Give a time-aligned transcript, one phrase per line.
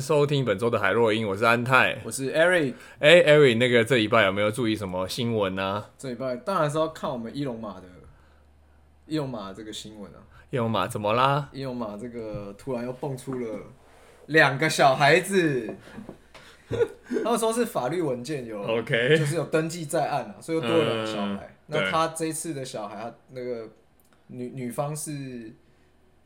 [0.00, 2.74] 收听本周的海洛因，我是安泰，我是 Eric。
[2.98, 5.84] 哎，Eric，那个这礼拜有没有注意什么新闻呢？
[5.98, 7.82] 这礼拜当然是要看我们伊隆马的
[9.06, 10.18] 伊隆马这个新闻啊。
[10.50, 11.48] 伊隆马怎么啦？
[11.52, 13.60] 伊隆马这个突然又蹦出了
[14.26, 15.74] 两个小孩子，
[17.24, 21.56] 他们说是法律文件有，OK，就是有登记在案啊，所以又多了两个小孩。
[21.66, 23.68] 嗯、那他这一次的小孩，他那个
[24.28, 25.52] 女女方是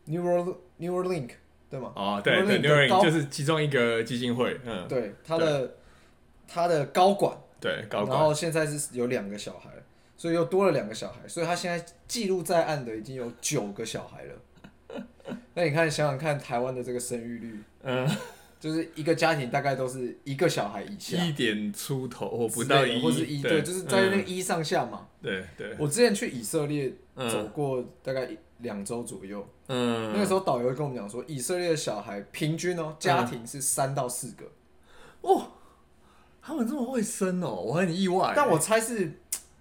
[0.06, 1.30] Neuro Neuralink。
[1.70, 1.92] 对吗？
[1.94, 5.76] 哦，对对，Neuralink 就是其中一个基金会，嗯，对，他的
[6.48, 9.70] 他的高管，对高管，然后现在是有两个小孩，
[10.16, 14.96] 所以又多了两个小孩，所以他现在记录在案的已经有九个小孩了。
[15.54, 18.04] 那你看，想想看，台湾的这个生育率，嗯，
[18.58, 25.06] 就是一个家庭大概都是一个小孩以下，一点出头或不到一，或是一对，就是在那个一上下嘛。
[25.22, 25.76] 对对。
[25.78, 28.28] 我之前去以色列走过，大概。
[28.62, 34.44] 两周左右，嗯，那个时候导游跟我们讲说，以色列的小孩平均哦，家庭是三到四个，
[35.20, 35.52] 哦，
[36.42, 38.32] 他们这么会生哦，我很意外。
[38.34, 39.12] 但我猜是，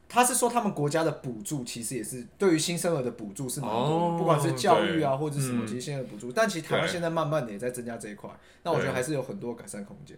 [0.08, 6.32] 他是说他们国家的补助其实也是对于新生儿的补助是蛮多的，不管是教育啊或者什么，其实现在补助。
[6.32, 8.28] 但其实台湾现在慢慢的也在增加这一块，
[8.64, 10.18] 那我觉得还是有很多改善空间。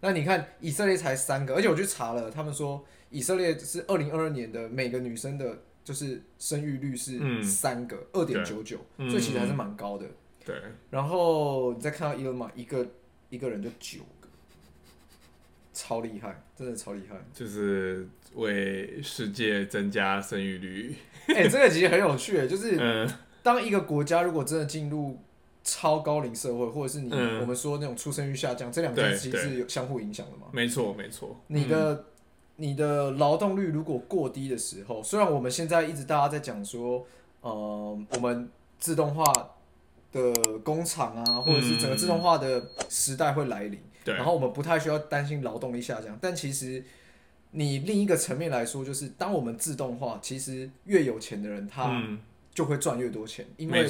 [0.00, 5.58] 那你看以色列才三个，而且我去查了，他们说以色列是二零二二年的每个女生的。
[5.86, 10.04] 就是生育率是三个二点九九，所以其实还是蛮高的。
[10.44, 12.84] 对，然后你再看到伊隆马一个
[13.30, 14.28] 一个人就九个，
[15.72, 17.14] 超厉害，真的超厉害。
[17.32, 20.96] 就是为世界增加生育率。
[21.28, 23.08] 哎、欸，这个其实很有趣，就是
[23.44, 25.20] 当一个国家如果真的进入
[25.62, 30.48] 超高龄社会，或者是你我们说那种出生率下降，这两件事其实是有相互影响的嘛？
[30.50, 31.40] 没错，没错。
[31.46, 32.06] 你的。
[32.56, 37.06] 你的劳动率如果过低的时候，虽然我们现在一直大家在讲说，
[37.42, 39.24] 呃，我们自动化
[40.10, 40.32] 的
[40.64, 46.18] 工厂啊，或者是整个自动化的时代会来临，对，然后我们不太需要担心劳动力下降。
[46.18, 46.82] 但其实
[47.50, 52.02] 你另一个层面来说，就是当我们自动化，其实越有钱的人他
[52.54, 53.86] 就会赚越多钱，因为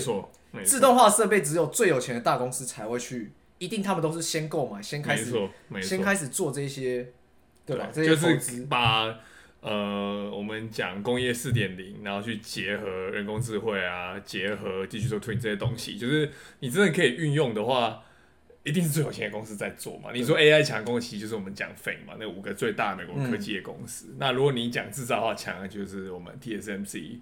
[0.65, 5.33] 自动化设备只有最有钱的大公司才会去，一定他们都是先购买，先开始，
[5.81, 7.13] 先开始做这些。
[7.67, 7.91] 对吧？
[7.93, 9.19] 就是把
[9.61, 18.05] 呃，我们讲工业四点零，然后去结合人工智慧啊，结合 digital twin 这些东西，就是你真的可以运用的话，
[18.63, 20.11] 一定是最有钱的公司在做嘛。
[20.13, 24.07] 你说 AI 强攻，其实就是我们讲 FAANG 嘛，那五个最大的美国科技的公司。
[24.11, 27.19] 嗯、那如果你讲制造的话强的，就是我们 TSMC，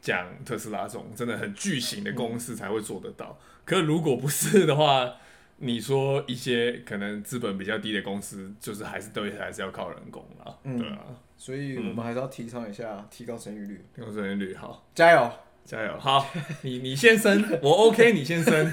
[0.00, 3.38] 讲特斯拉这种真的很巨型的公司才会做得到。
[3.38, 5.16] 嗯、可如果不是的话，
[5.56, 10.98] 你说一些可能资本比较低的公司，就是还是对，还是要靠人工啦，嗯、对啊，
[11.36, 15.30] 所以我们还是要提倡一下，提高生育率，提高生育率，好，加油，
[15.64, 16.26] 加油，好，
[16.62, 18.72] 你你先生，我 OK，你先生，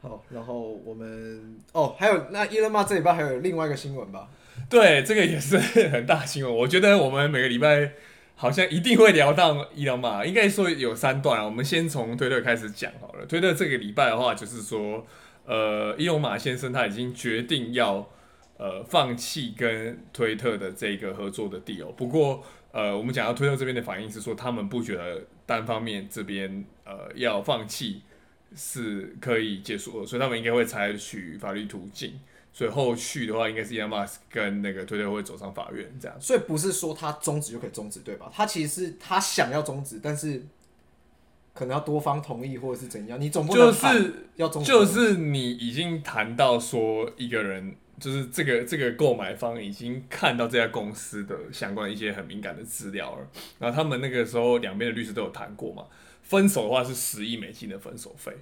[0.00, 4.28] 好，然后我们哦，还有那伊人妈这礼拜还有另外一个新闻吧？
[4.70, 7.92] 对，这个也是很大新闻，我觉得我们每个礼拜。
[8.40, 13.26] 好像一定会聊到伊隆马，应该说有三段，我们先从推特开始讲好了。
[13.26, 15.04] 推特这个礼拜的话，就是说，
[15.44, 18.08] 呃，伊隆马先生他已经决定要
[18.56, 21.90] 呃放弃跟推特的这个合作的 deal。
[21.94, 28.02] 不过，呃，我们讲到推特这边的反应是说，他们不觉得单方面这边呃要放弃
[28.54, 32.20] 是可以结束，所以他们应该会采取法律途径。
[32.58, 36.20] 所以后续的话，应该是 Elon Musk 跟那个推特会走上法院这样。
[36.20, 38.28] 所以不是说他终止就可以终止，对吧？
[38.34, 40.42] 他其实是他想要终止，但是
[41.54, 43.20] 可能要多方同意或者是怎样。
[43.20, 53.28] 你总不能就是要终止，就是你已经谈到说一个人，就是这个这个购买方已经看到这家公司的相关一些很敏感的资料了。
[53.60, 55.84] 然后他们那个时候两边的律师都有谈过嘛。
[56.22, 58.32] 分手的话是十亿美金的分手费。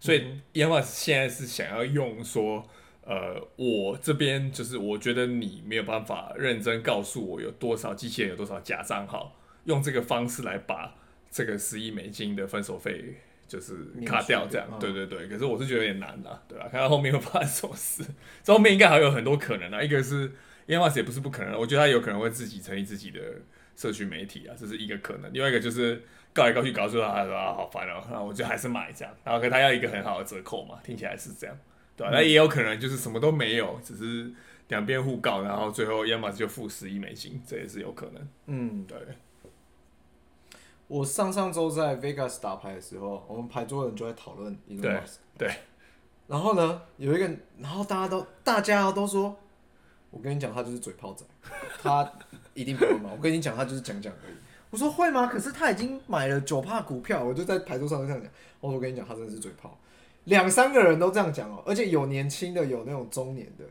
[0.00, 0.24] 所以
[0.54, 2.66] Elon Musk 现在是想要用说。
[3.08, 9.34] 呃，我这边就是我觉得你没有办法认真告诉我有多少机器人有多少假账号，
[9.64, 10.94] 用这个方式来把
[11.30, 13.14] 这个十亿美金的分手费
[13.46, 13.74] 就是
[14.04, 15.26] 卡掉，这样，对对对。
[15.26, 16.68] 可是我是觉得有点难的，对吧？
[16.70, 18.04] 看到后面会发生什么事，
[18.44, 19.82] 这后面应该还有很多可能啊。
[19.82, 20.28] 一个是
[20.66, 23.20] Elon Musk 也不是不可能，我觉得他有可能会自己成立自己的
[23.74, 25.32] 社区媒体啊，这是一个可能。
[25.32, 26.02] 另外一个就是
[26.34, 31.56] 告来告去，告诉他他说啊好烦哦，那我觉得还是买这样，然后可他要一个很好的折扣嘛，听起来是这样。
[31.98, 34.32] 对，那也有可能就是什么都没有，只是
[34.68, 38.28] 两边互告，然后最后亚马逊就付十亿美金，这也是有可能。
[38.46, 38.96] 嗯，对。
[40.86, 45.16] 我上上周在 Vegas 打牌的时候，我们牌桌的人就在讨论 Elon Musk。
[45.36, 45.52] 对。
[46.26, 47.28] 然后呢，有一个，
[47.58, 49.36] 然后大家都大家都说，
[50.10, 51.24] 我跟你讲，他就是嘴炮仔，
[51.82, 52.10] 他
[52.54, 53.10] 一定不会嘛。
[53.14, 54.34] 我跟你讲，他就是讲讲而已。
[54.70, 55.26] 我说会吗？
[55.26, 58.30] 可是他已经买了九帕股票，我就在牌桌上就这样讲。
[58.60, 59.78] 我说我跟你讲，他真的是嘴炮，
[60.28, 63.64] 两三个人都这样讲哦，而且有年轻的，有那种中年的，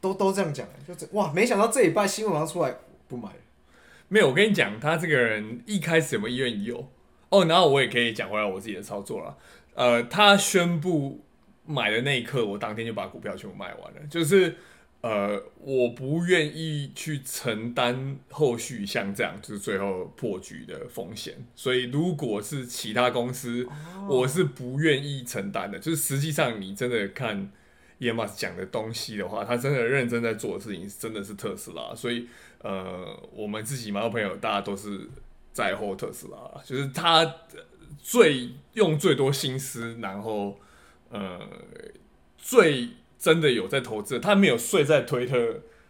[0.00, 2.74] 都都这样讲，就哇，没想到这礼拜新闻上出来
[3.08, 3.36] 不买了。
[4.08, 6.88] 没有，我跟你讲，他这个人一开始有没有意愿有
[7.30, 9.36] 哦，然后我也可以讲回来我自己的操作了。
[9.74, 11.20] 呃，他宣布
[11.66, 14.56] 买的那一刻，我当天就把股票全部卖完了，就是。
[15.00, 21.34] 呃，我不愿意去承担后续像这样，就是最后破局的风险。
[21.54, 23.64] 所以，如果是其他公司，
[24.08, 25.78] 我是不愿意承担的。
[25.78, 27.48] 就是实际上，你真的看
[28.00, 31.94] Musk 讲的东西的话，他真的认真在做的事情，真的是特斯拉。
[31.94, 32.26] 所以，
[32.62, 35.08] 呃，我们自己蛮多朋友，大家都是
[35.52, 37.36] 在乎特斯拉，就是他
[38.02, 40.58] 最用最多心思，然后
[41.10, 41.38] 呃
[42.36, 42.88] 最。
[43.18, 45.36] 真的有在投资，他没有睡在推特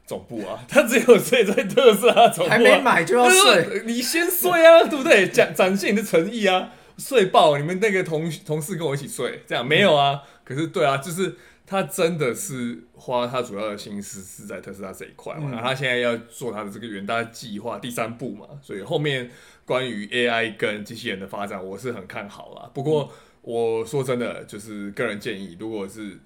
[0.06, 5.28] 总部啊， 他只有睡在特斯拉总部啊，还没买就要睡， 你先睡啊， 对不对？
[5.28, 7.58] 展展现你的诚意啊，睡爆！
[7.58, 10.22] 你们那个同同事跟我一起睡，这样没有啊？
[10.44, 11.36] 可是对啊，就是
[11.66, 19.30] 他真的是花他主要的心思是在特斯拉这一块嘛，然后他现在要做他的这个远大计划第三步嘛，所以后面
[19.66, 22.70] 关于 AI 跟机器人的发展，我是很看好啦。
[22.72, 26.18] 不过我说真的，就是个人建议，如果是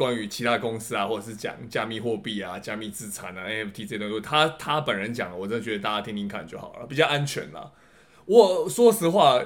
[0.00, 7.70] 关于其他公司啊，或者是讲加密货币啊、加密资产啊、NFT 这些东西，他他本人讲，我真的觉得大家听听看就好了，比较安全啦。
[8.24, 9.38] 我说实话，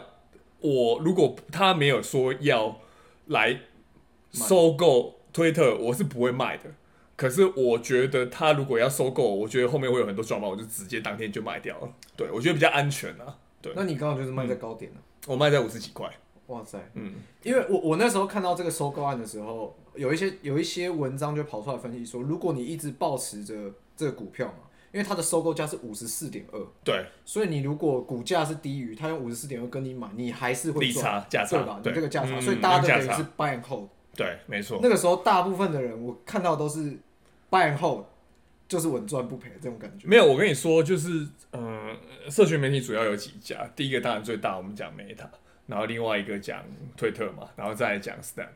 [0.61, 2.79] 我如果他没有说要
[3.27, 3.63] 来
[4.31, 6.71] 收购推特，我是不会卖的。
[7.17, 11.89] 可是我觉得他如果要收购，我觉得后面会有很多状况，我就直接当天就卖掉了。
[12.17, 13.37] 对，我觉得比较安全啊。
[13.61, 16.09] 对，那你刚好就是卖在高点了，嗯，我卖在五十几块。
[16.49, 23.55] 哇塞，嗯，因为我我那时候看到这个收购案的时候，有一些有一些文章就跑出来分析说，如果你一直保持着
[23.97, 31.81] 这个股票嘛，因为它的收购价是五十四点二，对，所以你如果股价是低于，它用五十四点二跟你买，你还是会赚价差吧？
[31.83, 34.79] 对你这个价差，嗯、所以大家都等于是 buy and hold，对，没错。
[34.83, 36.93] 那个时候大部分的人我看到都是
[37.51, 38.05] buy and hold，
[38.69, 40.07] 就是稳赚不赔这种感觉。
[40.07, 45.27] 没有，我跟你说，就是嗯、呃，社群媒体主要有几家，第一个当然最大，我们讲 Meta。
[45.67, 46.63] 然后另外一个讲
[46.97, 48.49] 推特嘛，然后再讲 Snap，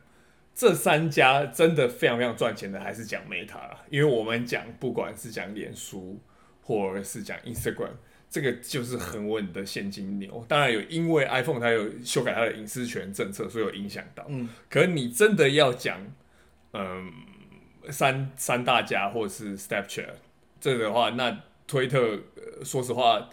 [0.53, 6.19] 这三家真的非常非常赚钱的，还是讲 Meta 啦，因为我们讲不管是讲脸书
[6.61, 7.93] 或者是讲 Instagram，
[8.29, 10.45] 这个就是很稳的现金流。
[10.47, 14.23] 当然有因为 iPhone 它有修改它的隐私权政策，所以有影响到。
[14.27, 15.99] 嗯，可是你真的要讲，
[16.73, 17.11] 嗯，
[17.89, 20.09] 三三大家或者是 Snapchat
[20.61, 23.27] 这个的话，那推特，呃，说实话。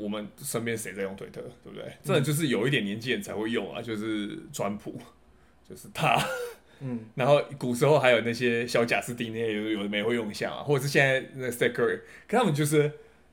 [0.00, 1.84] 我们身边谁在用推特，对不对？
[2.02, 4.98] 真的就是有一点年纪人才会用啊，就是川普，
[5.68, 6.18] 就是他。
[6.80, 12.90] 嗯，然后古时候还有那些小贾斯汀那些有有的没会用一下啊，或者是现在那 Curry，可他们就是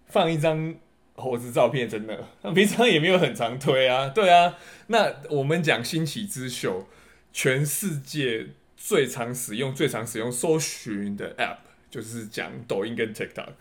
[0.08, 0.76] 放一张
[1.16, 4.58] 猴子照片，真的，他平常也没有很常推啊，对啊。
[4.88, 6.88] 那我们讲兴起之秀，
[7.32, 11.60] 全世界最常使用、最常使用搜寻的 App，
[11.90, 13.52] 就是讲抖音跟 TikTok。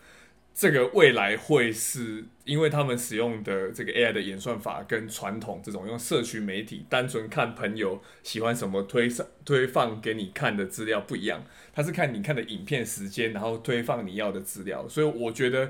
[0.59, 14.89] 这个未来会是因为他们使用的这个 AI 的演算法跟传统这种用社群媒体单纯看朋友喜欢什么推上推放给你看的资料不一样，它是看你看的影片时间，然后推放你要的资料。
[14.89, 15.69] 所以我觉得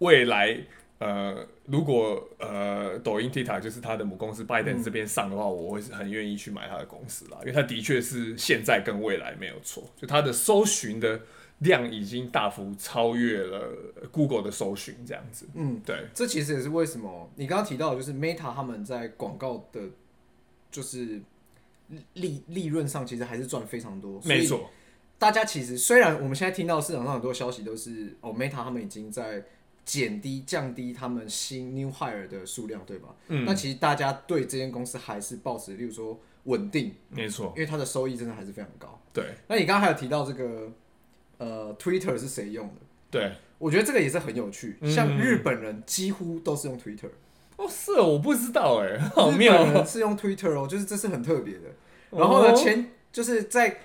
[0.00, 0.54] 未来
[0.98, 11.22] 呃，如果呃抖音 TikTok 就是他的母公司 ByteDance 这边上的话，我会是很愿意去买他的公司啦，因为他的确是现在跟未来没有错，就他的搜寻的。
[11.60, 13.72] 量已经大幅超越了
[14.12, 15.46] Google 的搜寻，这样子。
[15.54, 19.80] 嗯，对，这其实也是为什么你刚刚提到，就是 Meta 他们在广告的，
[20.70, 21.22] 就是
[22.12, 24.20] 利利润上其实还是赚非常多。
[24.24, 24.68] 没错，
[25.18, 29.42] 大家其实虽然我们现在听到市场上很多消息都是哦，Meta 他们已经在
[29.86, 33.14] 减低降低他们新 New Hire 的数量，对吧？
[33.28, 39.00] 嗯，那其实大家对这间公司还是抱持，例如说稳定，没错，因为它的收益真的还是非常高。
[39.14, 40.70] 对，那你刚刚还有提到这个。
[41.38, 42.74] 呃，Twitter 是谁用的？
[43.10, 44.76] 对，我觉得这个也是很有趣。
[44.80, 47.10] 嗯、像日本人几乎都是用 Twitter。
[47.56, 49.54] 哦，是哦，我不知道哎，好妙。
[49.54, 51.62] 日本人是用 Twitter 哦，就是这是很特别的。
[52.10, 53.78] 然后呢，哦、前就是在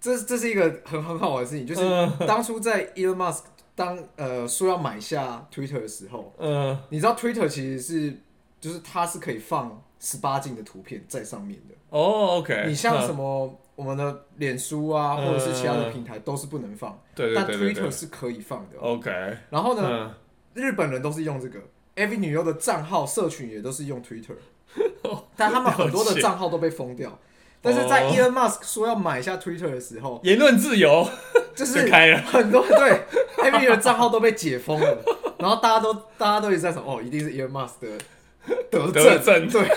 [0.00, 3.42] 这这是一个很很好玩的事情，就是当初在 Elon Musk
[3.74, 8.14] 当呃说要买下 Twitter 的时候，嗯，你知道 Twitter 其实是
[8.60, 11.74] 就是它是可以放十八禁的图片在上面的。
[11.90, 12.64] 哦，OK。
[12.66, 13.58] 你像什么？
[13.78, 18.78] 我们的脸书啊，或者是其他的平台都是不能放，对对对对对，但 Twitter 是可以放的。
[18.80, 19.10] OK，
[19.50, 20.14] 然后呢，嗯、
[20.54, 21.60] 日本人都是用这个
[21.94, 24.34] ，AV 女优的账号社群也都是用 Twitter，
[25.36, 27.16] 但他们很多的账号都被封掉。
[27.62, 31.08] 但是在 Elon Musk 说要买下 Twitter 的时候，言论自由。
[31.54, 31.78] 就是
[32.26, 33.00] 很多对
[33.38, 34.98] AV 女的账号都被解封了。
[35.38, 37.98] 然后大家都大家都一直在说，哦，一定是 Elon Musk 的
[38.70, 39.68] 得得证，对，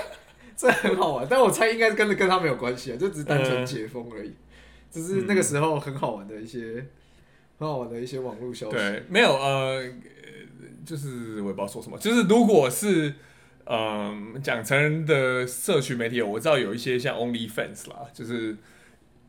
[0.62, 1.28] 这很好玩。
[1.28, 4.32] 但我猜应该是跟跟他没有关系啊，就只是单纯解封而已。
[4.92, 6.86] 只是那个时候很好玩的一些
[7.58, 8.76] 很好玩的一些网络消息。
[8.76, 9.82] 对，没有呃，
[10.86, 11.98] 就是我也不知道说什么。
[11.98, 13.14] 就是如果是
[13.66, 18.56] 嗯讲成人的社群媒体，我知道有一些像 OnlyFans 啦，就是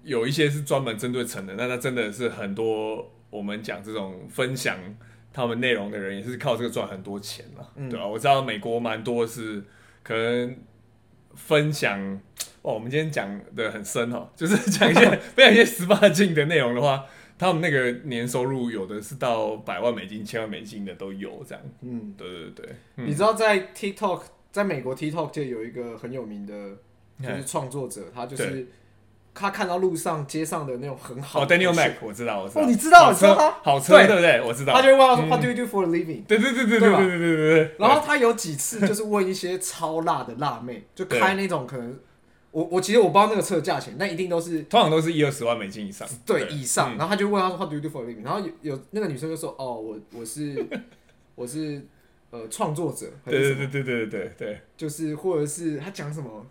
[0.02, 4.76] 有一些是专门针对成人，那他真的是很多我们讲这种分享
[5.32, 9.62] 他们内容的人也是靠这个赚很多钱了，嗯、对啊，我知道美国蛮多是
[10.02, 10.56] 可能
[11.34, 12.20] 分享。
[12.62, 17.04] 哦，我们今天讲的很深哦， 就是讲一些 分享一些十八禁的内容的话，
[17.36, 21.64] 他们那个年收入有的是到百万美金、千万美金的都有这样。
[21.80, 22.68] 嗯，对对对。
[22.98, 24.22] 嗯、你知道在 TikTok，
[24.52, 26.76] 在美国 TikTok 界有一个很有名的，
[27.20, 28.68] 就是创作者，他就是
[29.34, 31.42] 他看到路上街上的那种很好。
[31.42, 32.62] 哦，Daniel Mac，我知道，我知道。
[32.62, 34.40] 哦，你知道，好车，好车，对不对？
[34.42, 34.72] 我知道。
[34.74, 37.74] 他就会问他说：“What do you do for a living？” 对对对对对对对对对。
[37.78, 41.98] 然后他有几次 就是问一些超辣的辣妹，就开那种可能。
[42.50, 46.90] 我我其实我不知道那个车的价钱，但一定都是通常都是一二十万美金以上，对，以上。
[46.98, 50.62] 然后他就问他说：“What do you do for a living？” 然后有有那个女生就说：“哦，我我是
[51.34, 51.82] 我是
[52.28, 56.44] 呃创作者。”对对对对对对对，就是或者是他讲什么，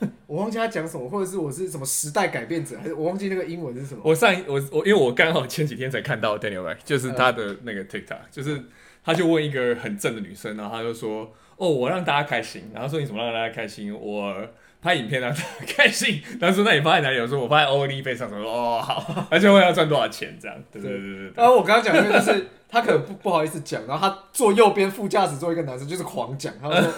[0.26, 4.00] 我忘记他讲什么，或者是我是什么时代改变者，还是我忘记那个英文是什么。
[4.04, 8.60] 我上我我因为我刚好前几天才看到 Daniel 就是他的那个 TikTok，就是
[9.04, 14.34] 他就问一个很正的女生，然后他就说：“哦，我让大家开心。”然后说：“你怎么让大家开心？”我。
[14.78, 20.38] 拍影片让他开心， 他说：“那你发在哪里？”我说：“我发在 OnlyFans 上。”说：“哦，好。”而且问要赚多少钱？
[20.40, 21.32] 这样，对对对对，对。
[21.34, 26.88] 然后我刚刚讲的就是 他可能不不好意思讲，然后他坐右边副驾驶座一个男生就是狂讲，他说：“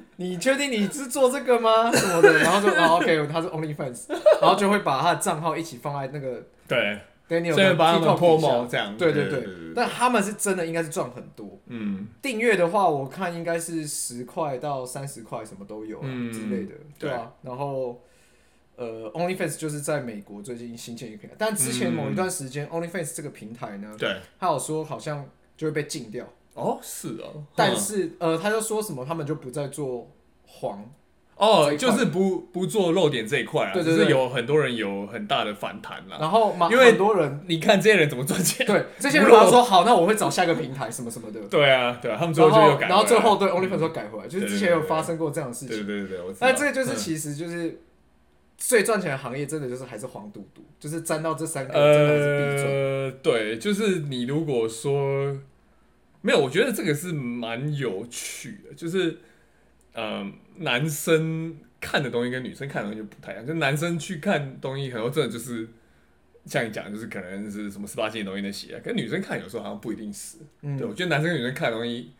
[0.16, 1.90] 你确定你是做这个吗？
[1.92, 4.04] 什么的？”然后就啊 OK，他是 OnlyFans，
[4.40, 6.98] 然后就会把他的账号一起放在那个对。
[7.26, 11.58] 对，你有把他们 promo 这样，对对对，但他们是真的应该是赚很多。
[11.68, 17.32] 嗯，订阅的话，我看应该是十块到三十块，什么都有啊之类的，对啊。
[17.40, 17.98] 然后，
[18.76, 26.28] 呃，OnlyFans 就是在美国最近新建一个平台，但之前某一段时间，OnlyFans 这个平台呢，对，他有说好像就会被禁掉。
[26.54, 27.44] 哦，是哦。
[27.54, 30.10] 但是，呃，他就说什么，他们就不再做
[30.46, 30.90] 黄。
[31.36, 36.16] 哦，就是不不做漏点这一块啊，对对对，就是有很多人有很大的反弹啦。
[36.20, 38.64] 然后，因为很多人，你看这些人怎么赚钱？
[38.64, 41.40] 对，这些人他说好，那我会找下一个平台什么什么的。
[41.50, 45.84] 对啊，对啊，他们最后就又改，然后最后对 OnlyFans 又改回来，就是之前有发生过这样的事情。
[45.84, 46.46] 对对对，我知道。
[46.46, 47.80] 但这就是其实就是
[48.56, 52.72] 最赚钱的行业，真的就是还是黄赌毒，就是沾到这三个真的还是必赚。
[52.72, 55.36] 呃，对，就是你如果说
[56.24, 59.18] 没有，我觉得这个是蛮有趣的，就是。
[59.96, 63.46] 嗯，男生看的东西跟女生看的东西就不太一样。
[63.46, 65.68] 就男生去看东西，很多真的就是
[66.46, 68.76] 像你讲，就是可能是什么十八禁的东西那些。
[68.80, 70.38] 跟女生看有时候好像不一定是。
[70.62, 72.10] 嗯，对，我觉得男生跟女生看的东西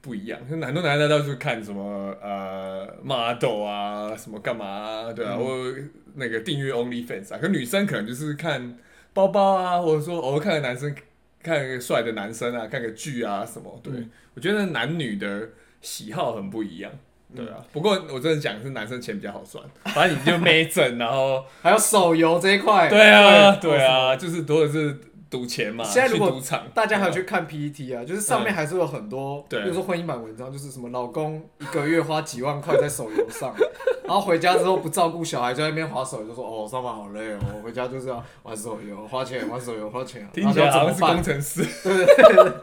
[0.00, 0.40] 不一样。
[0.40, 7.38] 就很多男生到处看什么呃 model 啊，什么干嘛啊，对啊，或、嗯、那个订阅 OnlyFans 啊。
[7.40, 8.76] 可女生可能就是看
[9.12, 10.92] 包包啊，或者说偶尔看个男生
[11.42, 13.80] 看个帅的男生啊，看个剧啊什么。
[13.82, 15.48] 对、嗯、我觉得男女的
[15.80, 16.90] 喜好很不一样。
[17.34, 22.88] 对啊，不过我真的讲是男生钱比较好赚， 反正你就没整，然后还有手游这一块。
[22.88, 24.98] 对啊，对啊，就是多的是
[25.30, 25.84] 赌钱嘛。
[25.84, 26.42] 现在如果
[26.74, 33.54] 大家还有去看 PPT 啊，就是上面还是有很多，比如说婚姻版文章，就是什么老公一个月花几万块在手游上，
[34.04, 41.64] 然后回家之后不照顾小孩，在那边划手游，就说哦上班好累哦，我回家就是要玩手游，花钱玩手游花钱，听起来好像是工程师。
[41.84, 42.52] 对对对。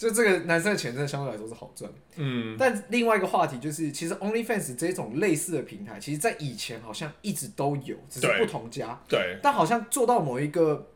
[0.00, 10.86] 就这个男生的钱真的相对来说是好赚，嗯，但另外一个话题就是，其实 OnlyFans 这种类似的平台，其实，在以前好像一直都有，只是不同家，对，但好像做到某一个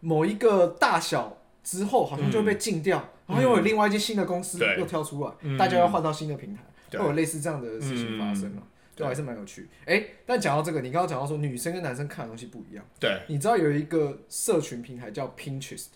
[0.00, 8.62] 某一个大小之后，好像就会被禁掉，然后又有另外一间新的公司又跳出来，大家要换到新的平台，会有类似这样的事情发生嘛？
[8.96, 9.68] 对，还是蛮有趣。
[9.86, 15.86] 哎，但讲到这个，你刚刚讲到说女生跟男生看的东西不一样，对，你知道有一个社群平台叫 Pinterest。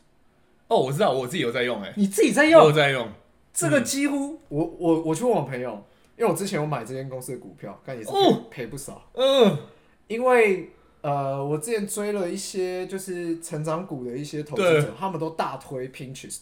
[0.68, 1.92] 哦，我知道，我自己有在用哎。
[1.96, 2.62] 你自己在用？
[2.62, 3.08] 我在用。
[3.52, 5.84] 这个几乎，我我我去问我朋友，
[6.16, 8.16] 因为我之前有买这间公司的股票，但也是赔
[8.50, 9.10] 赔不少。
[9.14, 9.58] 嗯。
[10.06, 10.70] 因为
[11.04, 16.40] 呃，我之前追了一些就是成长股的一些投资者，他们都大推 Pinterest，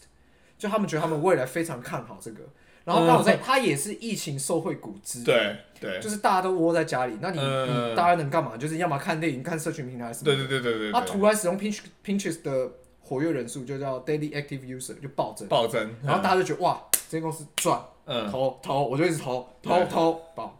[0.56, 2.44] 就他们觉得他们未来非常看好这个。
[2.84, 8.56] 然后刚好在，它也是疫情受惠股之对对，就是大家都窝在家里，那你你大家能干嘛？
[8.56, 10.24] 就是要么看电影、看社群平台什么。
[10.24, 10.92] 对对对对对。
[10.92, 12.70] 他突然使用 Pinterest Pinterest 的。
[13.04, 20.56] 活跃人数就叫 daily active user 就暴增，暴增，然后大家就觉得哇，这间公司赚，嗯，投投，我就一直投投投爆，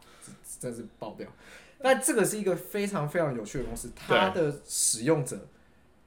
[0.59, 1.25] 真是爆掉。
[1.83, 5.37] 但这个是一个非常非常有趣的公司，它的使用者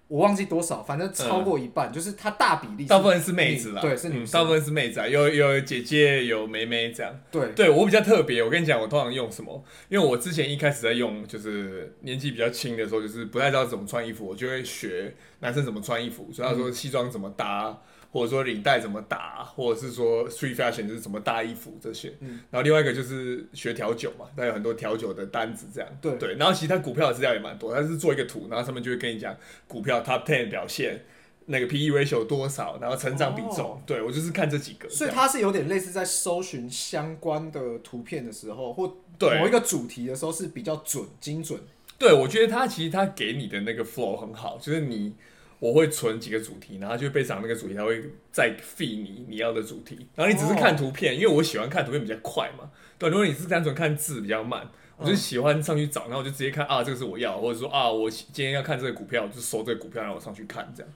[0.09, 7.21] 我忘记多少，反正超过一半，嗯、就是它大比例，大部分是妹子啦，对，是女生、嗯，大部分是妹子啊，有有姐姐，有妹妹这样。
[7.31, 9.63] 对，对我比较特别，我跟你讲，我通常用什么？
[9.91, 17.69] 因为我之前一开始在用，就是年纪比较轻的时候，就是不太知道怎么穿衣服，我就会学男生怎么穿衣服，所以他说西装怎么搭。
[17.69, 17.77] 嗯
[18.11, 22.15] 或者说领带怎么打，或者是说 street fashion 就是怎么搭衣服这些。
[22.21, 25.91] 嗯，然后另外一个就是学调酒嘛，那有很多调酒的单子这样。
[26.01, 29.37] 对对，然后其实他股票的资料也蛮多，他是做一个图，然后上面就会跟你讲
[29.69, 31.05] 股票 top ten 表现，
[31.47, 33.73] 那个 PE ratio 多少，然后成长比重。
[33.73, 34.89] 哦、对我就是看这几个。
[34.89, 41.61] 所以它是有点类似在搜寻相关的图片的时候，或某一个主题的时候是比较准精准。
[41.99, 45.15] 对，我觉得它其实它给你的那个 flow 很好，就是你。
[45.59, 50.07] 我会存几个主题，然后就背上那个主题，它会再 feed 你你要的主题。
[50.15, 52.71] 然后你只是看图片，因为我喜欢看图片比较快嘛。
[52.99, 60.93] 对，如果你是单纯看字比较慢，我就喜欢上去找，然后我就直接看啊，这个是我要，或者说啊，我今天要看这个股票，我就搜这个股票，然后我上去看这样。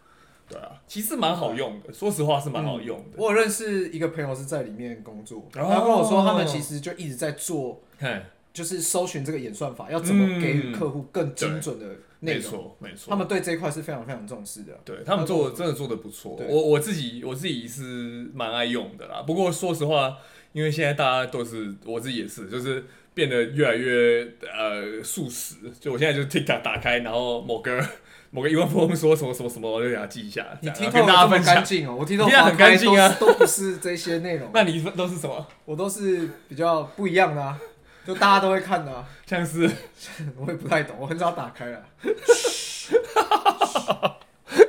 [0.48, 3.16] 对啊，其实蛮好用的，说实话是蛮好用的。
[3.16, 7.80] 我有认识一个朋友是在里面工作，然后他跟我说他们其实就一直在做，
[8.52, 11.86] 就是搜寻这个演算法要怎么给予客户更精准的。
[12.22, 14.78] 没错，没错，他们对这一块是非常非常重视的。
[14.84, 19.22] 对，他们做的真的做的不错，我我自己我自己是蛮爱用的啦。
[19.26, 20.18] 不过说实话，
[20.52, 22.84] 因为现在大家都是我自己也是，就是
[23.14, 25.56] 变得越来越呃速食。
[25.80, 27.82] 就我现在就是 TikTok 打开，然后某个
[28.30, 30.46] 某个亿万富翁说什么什么什么，我就给他记一下。
[30.60, 34.50] 你听跟大家分享干净哦， 我听到很干净啊，都不是这些内容。
[34.54, 35.46] 那你都是什么？
[35.64, 37.58] 我都是比较不一样的啊。
[38.06, 39.68] 就大家都会看的、啊，像是
[40.36, 41.82] 我也不太懂，我很少打开了。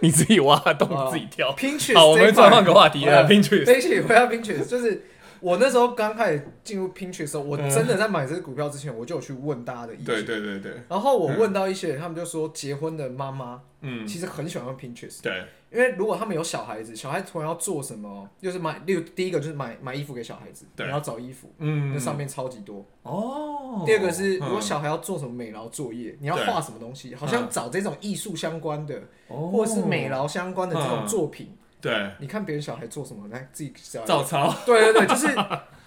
[0.01, 1.53] 你自己挖洞自己跳。
[1.55, 3.27] Pinterest 好，我们转换个话题了。
[3.27, 5.03] Pinterest，对不起，回到 Pinterest，就是
[5.39, 10.05] 我那时候刚开始进入 Pinterest 的时候，我真的在买这个股票之前，我就有去问大家的意见。
[10.05, 10.73] 对对对对。
[10.89, 15.21] 然后我问到一些人，他们就说结婚的妈妈，嗯，其实很喜欢用 Pinterest。
[15.21, 15.43] 对。
[15.71, 22.85] 因为如果他们有小孩子，小孩子突然要做什么，就是买，例如第一个就是买买衣服给小孩子，你要找衣服，嗯，那上面超级多。
[23.03, 23.83] 哦。
[23.85, 33.73] 第二个是如果小孩要做什么美劳作业，你要画什么东西，好像找这种艺术相关的，或者是美劳相关的这种作品，对，你看别人小孩做什么，来自己
[34.05, 34.53] 照抄。
[34.67, 35.27] 对对对，就是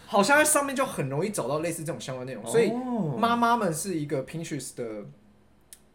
[0.07, 2.73] 好像在上面就很容易找到类似这种相关内容，所以
[3.19, 5.05] 妈妈们是一个 Pinterest 的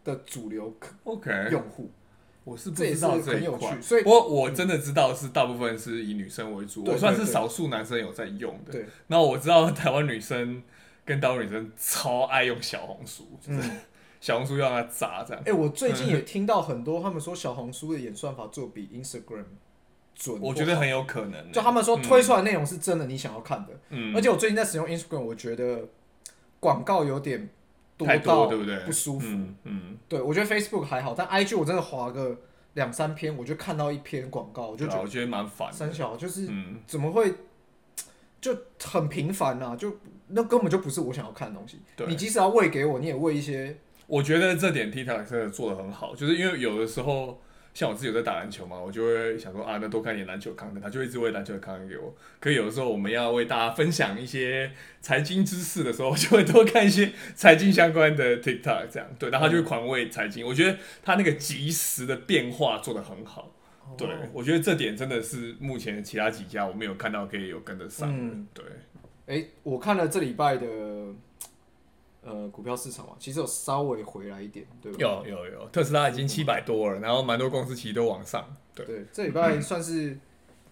[0.03, 0.71] 的主流
[1.05, 1.89] OK 用户。
[2.49, 8.71] 我是不知道这一块，所以不过我真的知道是大部分是以女生为主，我算是少数男生有在用的。
[8.71, 10.63] 对，那我知道台湾女生
[11.05, 13.69] 跟大陆女生超爱用小红书，就是
[14.19, 15.43] 小红书要它砸这样。
[15.45, 19.45] 哎，我最近 也听到很多他们说小红书的演算法做比 Instagram
[20.15, 21.51] 准，我觉得很有可能。
[21.51, 25.87] 就他们说推出来内容是真的你想要看的，嗯，而且我最近在使用 Instagram，我觉得
[26.59, 27.49] 广告有点。
[28.05, 28.77] 太多对不对？
[28.85, 29.27] 不舒服。
[29.63, 32.37] 嗯，对，我觉得 Facebook 还好，但 IG 我真的滑个
[32.73, 35.71] 两三篇，我就看到一篇广告，我就觉得我觉得蛮烦。
[35.71, 36.49] 三小就是
[36.85, 37.33] 怎么会
[38.41, 39.75] 就很频繁啊？
[39.75, 41.79] 就那根本就不是我想要看的东西。
[42.07, 43.77] 你即使要喂给我，你也喂一些。
[44.07, 47.41] 我觉得这点 TikTok 真的做得很好，就是因为有的时候。
[47.79, 52.13] 像我自己有在打篮球嘛，我就会想说啊，那多看点篮球 content，他就一直喂篮球的 content 给我。
[52.37, 60.45] 可有的时候我们要为大家分享一些财经知识的时候，就会多看一些财经相关的 TikTok，这样对，然后他就会狂喂财经。
[60.45, 63.49] 我觉得他那个及时的变化做得很好，
[63.97, 68.13] 对，我觉得这点真的是目前其他几家我没有看到可以有跟得上。
[68.13, 68.65] 嗯，对。
[69.27, 70.67] 哎，我看了这礼拜的。
[72.21, 74.97] 呃，股票市场嘛，其实有稍微回来一点，对吧？
[74.99, 78.45] 有有有，特斯拉已经七百多了，然后蛮多公司其实都往上。
[78.75, 80.17] 对，对，这礼拜算是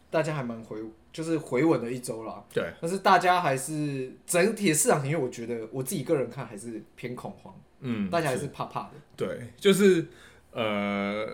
[0.09, 0.77] 大家还蛮回，
[1.13, 2.43] 就是回稳的一周啦。
[2.53, 7.53] 对，但是大家还是整体的市场，因为我觉得我自己个人看还是偏恐慌。
[7.79, 8.91] 嗯，大家还是怕怕的。
[9.15, 10.05] 对，就是
[10.51, 11.25] 呃，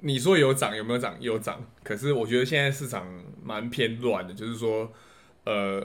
[0.00, 1.16] 你说有涨有没有涨？
[1.20, 3.06] 有涨，可是我觉得现在市场
[3.42, 4.92] 蛮偏乱的，就是说，
[5.44, 5.80] 呃，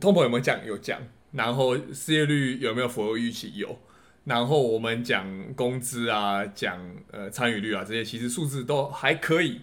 [0.00, 0.64] 通膨有没有降？
[0.64, 1.00] 有降。
[1.32, 3.52] 然后失业率有没有符合预期？
[3.54, 3.78] 有。
[4.24, 6.78] 然后我们讲工资啊，讲
[7.10, 9.62] 呃参与率啊，这些其实数字都还可以。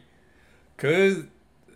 [0.75, 1.25] 可是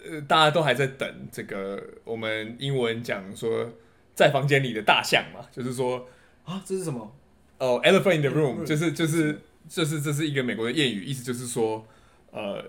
[0.10, 3.72] 呃大家都还在等这个，我们英文讲说
[4.16, 6.08] 在房间里的大象嘛，就是说
[6.46, 7.16] 啊这是什么？
[7.60, 11.86] 哦，elephant in the room，就是就是就是这是一个美国的谚语，意思就是说
[12.32, 12.66] 呃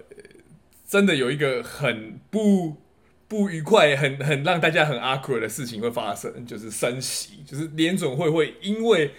[0.86, 2.76] 真的有一个很不。
[3.30, 9.12] 不愉快，很很让大家很 awkward 的事情会发生，就是升息，就是联准会会因为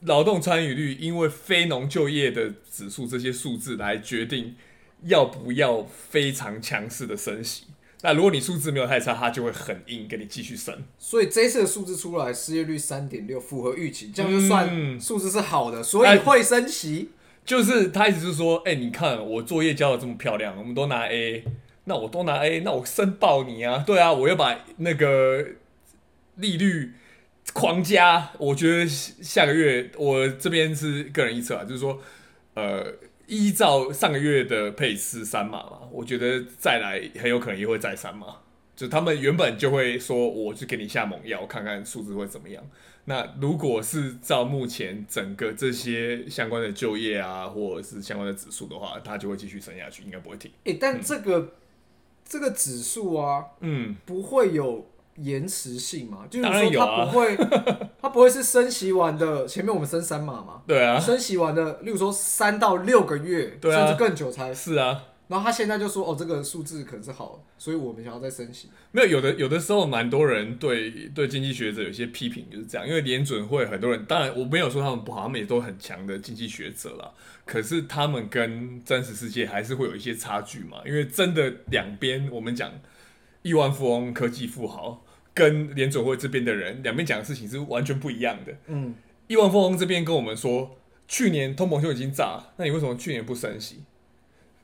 [0.00, 4.56] 劳动参与率，因为非农就业的指数这些数字来决定
[5.04, 7.66] 要不要非常强势的升息。
[8.02, 10.76] 那如果你数字没有太差，它就会很硬，给你继续升。
[10.98, 17.10] 所以这一次的数字出来，失业率三点六，符合预期，这样就算数字是好的，所以会升息。
[17.44, 21.44] 就是他意思是说，哎、欸，你看我作业交的这么漂亮，我们都拿 A，
[21.88, 25.44] 那我都拿 A，那我申报你啊，对啊，我要把那个
[26.36, 26.92] 利率
[27.52, 28.30] 狂加。
[28.38, 32.00] 我觉得下个月我这边是个人预测啊，就是说，
[32.54, 32.94] 呃，
[33.26, 38.26] 依照上个月的配置三码嘛，我觉得再来很有可能也会再三码。
[38.76, 42.62] 就他们原本就会说，我去给你下猛药，看看数字会怎么样。
[43.06, 50.48] 那如果是照目前整个这些相关的就业啊，或者是相关的指数的话，它就会继续升下去，应该不会停。
[50.58, 51.50] 哎、欸，但这个、嗯、
[52.28, 54.86] 这个指数啊，嗯，不会有
[55.16, 56.18] 延迟性嘛？
[56.28, 60.62] 就是说它不会，啊、 它不会是升息完的前面我们升三码嘛？
[60.66, 65.02] 对啊，升息完的，例如说三到六个月，甚至更久才是啊。
[65.28, 77.12] 然后他现在就说：“哦，这个数字可能是好，所以我们想要再升息。”没有，有的有的时候，蛮多人对对经济学者有些批评就是这样，因为联准会很多人，当然我没有说他们不好，他们也都很强的经济学者啦。
[77.44, 82.72] 可是他们跟真实世界还是会有一些差距嘛，因为真的两边，我们讲
[83.42, 88.54] 亿万富翁、科技富豪跟联准会这边的人，两边讲的事情是完全不一样的。
[88.66, 88.94] 嗯，
[89.26, 93.84] 亿万富翁这边跟我们说，去年通膨就已经炸，那你为什么去年不升息？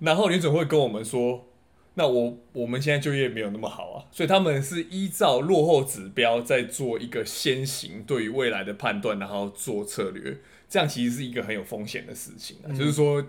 [0.04, 1.46] 然后联准会跟我们说，
[1.94, 10.38] 那我我们现在就业没有那么好啊，所以他们是依照落后指标在做一个先行对于未来的判断，然后做策略，
[10.68, 12.66] 这样其实是一个很有风险的事情啊。
[12.66, 13.24] 嗯、就是说，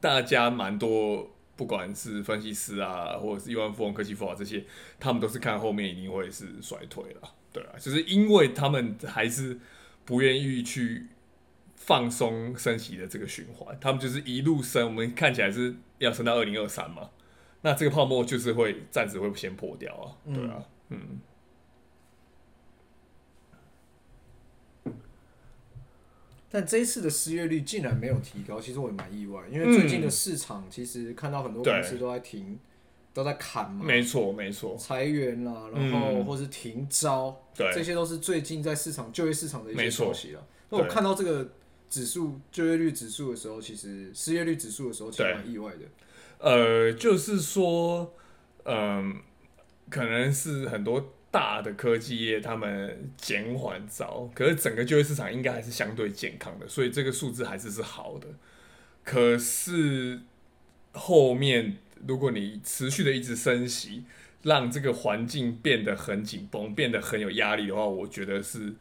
[0.00, 4.64] 大家蛮多，不管是分析师啊，或者是亿万富翁、科技富豪这些，
[4.98, 9.58] 他们都是看后面一定会是衰退了，对啊，就是因为他们还是
[10.04, 11.06] 不愿意去。
[11.80, 17.08] 放松升息的这个循环，他们就是一路升，我们看起来是要升到二零二三嘛，
[17.62, 21.20] 那这个泡沫就是会暂时会先破掉啊，对啊，嗯。
[26.50, 32.58] 但这一次的失业率竟然没有提高，其实我也蛮意外，因为最近的市场其实看到很多公司都在停，嗯、
[33.14, 40.46] 都在砍嘛，没错没错，裁员啦，然后或是停招，对、嗯，这些都是最近在市场就业市场的一些消息了。
[40.68, 41.48] 那我看到这个。
[41.88, 45.78] 指数就业率指数的时候，其实失业率指数的时候，其实蛮意外的。
[46.38, 48.14] 呃，就是说，
[48.64, 49.14] 嗯、呃，
[49.88, 58.28] 可能是很多大的科技业他们减缓招，可是整个就业市场应该还是相对健康的，所以这个数字还是是好的。
[59.02, 60.20] 可是
[60.92, 64.04] 后面如果你持续的一直升息，
[64.42, 68.74] 让这个环境变得很紧绷，变得很有压力的话，我觉得是。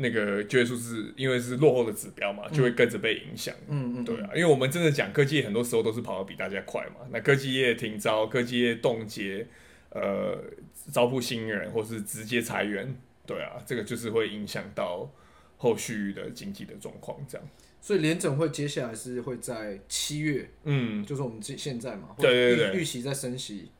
[0.00, 3.54] 那个就业数字，因为是落后的指标嘛，就会跟着被影响。
[3.68, 7.06] 嗯嗯，对啊，因为我们真的讲科技业，很多时候都是跑得比大家快嘛。
[7.10, 9.46] 那科技业停招，科技业冻结，
[9.90, 10.42] 呃，
[10.90, 15.12] 招募新人，或是直接裁员，对啊，这个就是会影响到
[15.58, 17.18] 后续的经济的状况。
[17.28, 17.46] 这样，
[17.82, 23.70] 所以联准会接下来是会在七月，嗯，就是我们现现在嘛，对对对，预期在升息。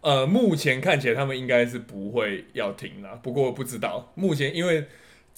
[0.00, 4.86] 呃，目前看起来他们应该是不会要停了，不过不知道目前因为。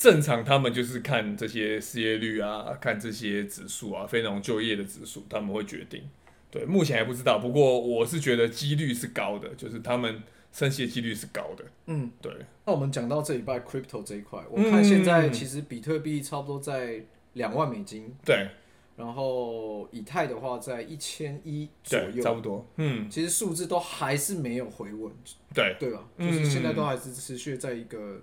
[0.02, 6.02] 正常，他们就是看这些失业率啊，看这些指数啊，非农就业的指数，他们会决定。
[6.50, 10.20] 对，目前还不知道，不过我是觉得几率是高的，就是他们
[10.52, 11.64] 升息的几率是高的。
[11.86, 12.32] 嗯，对。
[12.64, 17.00] 那我们讲到这礼拜 crypto 这一块，我看现在其实比特币差不多在
[17.34, 18.12] 两万美金。
[18.24, 18.48] 对。
[18.96, 22.66] 然后以太的话在一千一左右，差不多。
[22.74, 23.08] 嗯。
[23.08, 25.12] 其实数字都还是没有回稳。
[25.54, 25.76] 对。
[25.78, 26.04] 对吧？
[26.18, 28.20] 就是现在都还是持续在一个。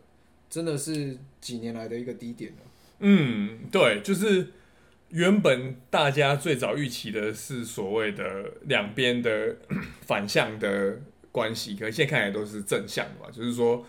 [0.49, 2.57] 真的是几年来的一个低点了。
[2.99, 4.47] 嗯，对，就是
[5.09, 9.55] 原本大家最早预期的是所谓的两边的
[10.01, 10.99] 反向的
[11.31, 13.31] 关系，可现在看来都是正向的嘛。
[13.31, 13.85] 就是说，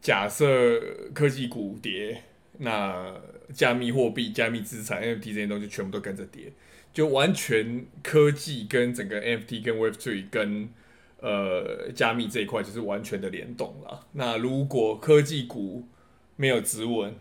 [0.00, 0.80] 假设
[1.14, 2.22] 科技股跌，
[2.58, 3.14] 那
[3.54, 6.52] 加密货币、加密资产 NFT 这些东西全部都跟着跌，
[6.92, 10.68] 就完全科技跟整个 NFT 跟 Web3 跟
[11.20, 14.06] 呃加密这一块就是完全的联动了。
[14.12, 15.86] 那如果科技股
[16.38, 17.14] 没有指纹，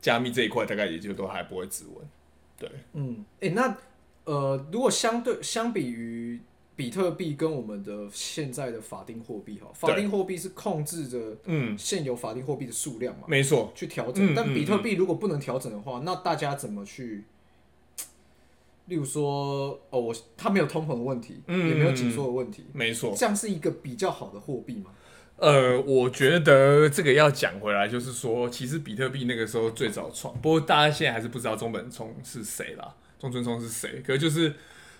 [0.00, 2.08] 加密这一块大概也就都还不会指纹，
[2.56, 3.76] 对，嗯，哎、欸，那
[4.24, 6.40] 呃，如果相对相比于
[6.76, 11.76] 比特币跟我们的现在的法定货币哈，法定货币是控制着嗯。
[11.76, 17.24] 现有法定货币的数量嘛，没错，去调整，嗯、但比特币如果不能调整的话，嗯、那大家怎么去？
[18.86, 24.92] 例如说，哦，我它没有通膨的问题，嗯、也没有紧缩的问题，没错，这样是一个比较好的货币吗？
[25.38, 34.02] 呃，我觉得这个要讲回来，就是说，其实比特币那个时候最早创，不过大家现在还是不知道中本聪是谁啦，中村聪是谁？
[34.04, 34.52] 可是就是，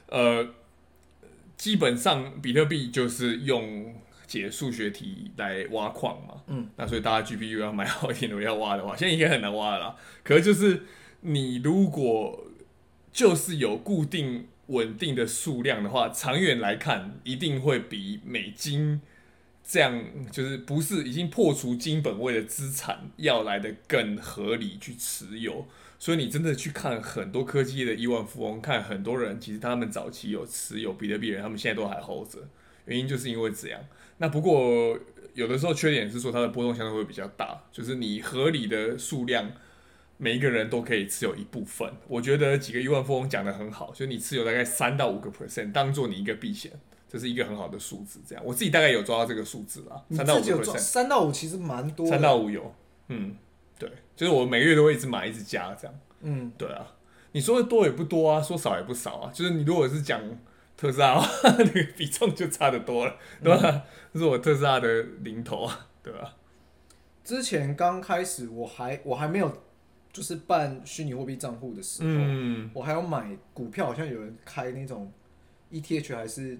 [0.06, 0.48] 呃，
[1.56, 3.94] 基本上比特币就是用
[4.28, 9.96] 解数学题来挖矿嘛，嗯，那所以大家 GPU 要买好一点的要挖的话，现在应该很难挖了啦。
[10.22, 10.82] 可是就是
[11.22, 12.46] 你如果
[13.10, 19.00] 就是有固定稳定的数量的话，长远来看一定会比美金
[19.68, 20.02] 这样
[20.32, 25.66] 就是不是已经破除金本位的资产要来的更合理去持有。
[25.98, 32.38] 所以你真的去看很多科技业的亿万富翁，看很多人其实他们早期有持有比特币人，他们现在都还 hold 着，
[32.86, 33.80] 原因就是因为这样。
[34.16, 34.98] 那不过
[35.34, 39.52] 有的时候缺点是说它的波动相对会比较大，就是你合理的数量。
[40.20, 46.72] 每一个人都可以持有一部分，我觉得几个亿万富翁讲得很好，就是你持有大概三到五个 percent，当做你一个避险，
[47.08, 48.20] 这是一个很好的数字。
[48.26, 52.72] 这样，我自己大概有抓到这个数字啦，三到五三到五其实蛮多，三到五有，
[53.08, 53.34] 嗯，
[53.78, 56.94] 对，就是我每个月都会一直买一直加这样，嗯，对啊，
[57.32, 60.20] 你说的多也不多啊，说少也不少啊，就是你如果是讲
[60.76, 63.60] 特斯拉 那个比重就差得多了，对吧？
[63.64, 66.36] 嗯，这是我特斯拉的零头啊，对吧？
[67.24, 69.50] 之前刚开始我还我还没有。
[70.10, 75.12] 就是办虚拟货币账户的时候，嗯，我还要买股票，好像有人开那种
[75.70, 76.58] ETH 还是，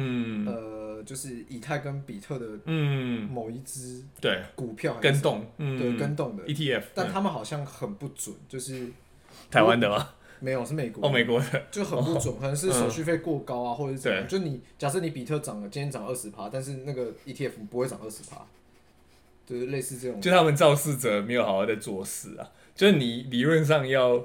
[0.00, 4.40] 嗯，呃，就是以太跟比特的，嗯，某一只对。
[4.54, 6.44] 股票跟动，对跟动的。
[6.44, 8.86] ETF，但他们好像很不准，就是
[9.50, 10.10] 台湾的吗？
[10.40, 11.66] 没有，是美国哦，美国的。
[11.70, 14.28] 就很不准，可能是手续费过高啊，或者是怎样。
[14.28, 18.46] 就你假设你比特涨了，今天涨二十趴，但是那个 ETF 不会涨二十趴，
[19.44, 22.48] 就是类似这种，就他们肇事者没有好好在做事啊。
[22.76, 24.24] 就是你理论上要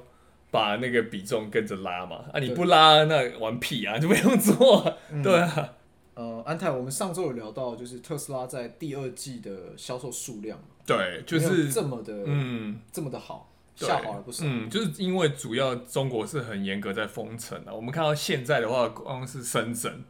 [0.53, 5.73] 把那个比重跟着拉嘛，啊你不拉那玩屁啊，就不用做，嗯、对啊。
[6.13, 14.43] 呃，安泰，我们上周有聊到，就是特斯拉在第二季的销售数量，对，就是这么的，嗯，这么的好，下滑了不少。
[14.45, 17.73] 嗯，就是因为主要中国是很严格在封城啊。
[17.73, 20.03] 我们看到现在的话，光是深圳，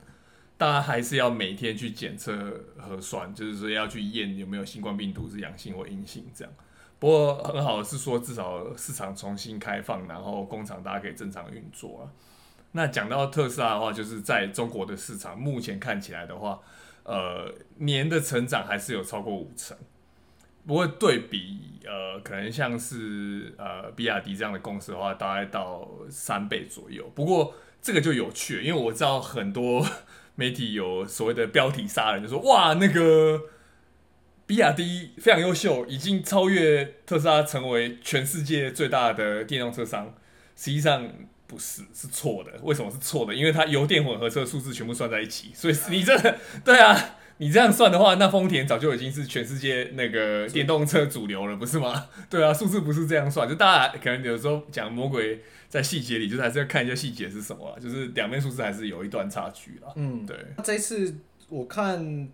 [0.58, 2.36] 大家还是要每天去检测
[2.78, 6.54] 核酸，就是说要去验有没有新冠病毒是阳性或阴性这样。
[7.04, 12.08] 不过很好是说，至少市场重新开放，然后工厂大家可以正常运作啊。
[12.72, 16.62] 那讲到特斯拉的话，就是在中国的市场，目前看起来的话，
[17.04, 19.76] 呃，年的成长还是有超过五成。
[20.66, 27.12] 不过对比呃，可能像是呃比亚迪这样的公司的话，大概到三倍左右。
[27.14, 29.86] 不过这个就有趣，因为我知道很多
[30.36, 33.42] 媒体有所谓的标题杀人，就说哇那个。
[34.46, 40.14] 比亚迪非常优秀，已经超越特斯拉，成为全世界最大的电动车商。
[40.56, 41.10] 实际上
[41.48, 42.52] 不是，是错的。
[42.62, 43.34] 为什么是错的？
[43.34, 46.16] 因为它油电混合车数字全部算在一起，所以你这
[46.64, 52.10] 对啊，你这样算的话，那丰田早就已经是全世界那个电动车主流了，不是吗？
[52.30, 59.94] 对啊，数字不是这样算，就大家可能有时候讲魔鬼在细节里，就是还是要看一下细节是什么，就是两边数字还是有一段差距了。
[59.96, 60.38] 嗯，对。
[60.64, 61.16] 这一次
[61.50, 62.28] 我看。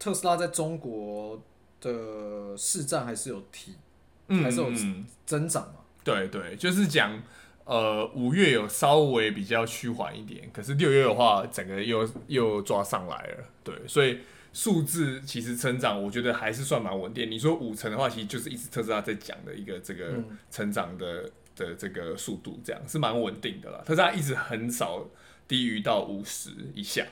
[0.00, 1.40] 特斯拉在中国
[1.80, 3.74] 的市占还是有提，
[4.28, 4.72] 嗯、还是有
[5.26, 5.80] 增长嘛？
[6.02, 7.22] 对对，就是讲，
[7.64, 13.44] 呃，五月有稍微比较趋缓一点，可是六月的话，整个又又抓上来了。
[13.62, 14.20] 对，所以
[14.54, 17.30] 数字其实成长，我觉得还是算蛮稳定。
[17.30, 20.14] 你说五成的话，其实就是一直特斯拉在讲的一个这个
[20.50, 23.82] 成长的、嗯、的这个速度，这样是蛮稳定的啦。
[23.84, 25.06] 特斯拉一直很少
[25.46, 27.06] 低于到五十以下。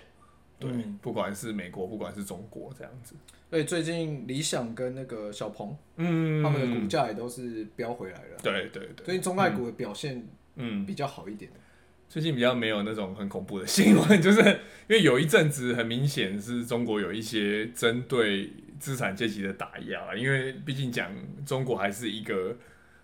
[0.59, 3.15] 对，嗯、不管是美国，不管是中国，这样子。
[3.51, 8.37] 对，最近理想跟那个小鹏，嗯，他们的股价也都是飙回来了。
[8.43, 9.05] 对对对。
[9.05, 11.61] 最近中概股的表现，嗯，比较好一点、嗯。
[12.09, 21.11] 最近比较没有那种很恐怖的新闻， 就是因为有一阵子很明显是中国有一些针对资产阶级的打压，因为毕竟讲
[21.47, 22.57] 中国还是一个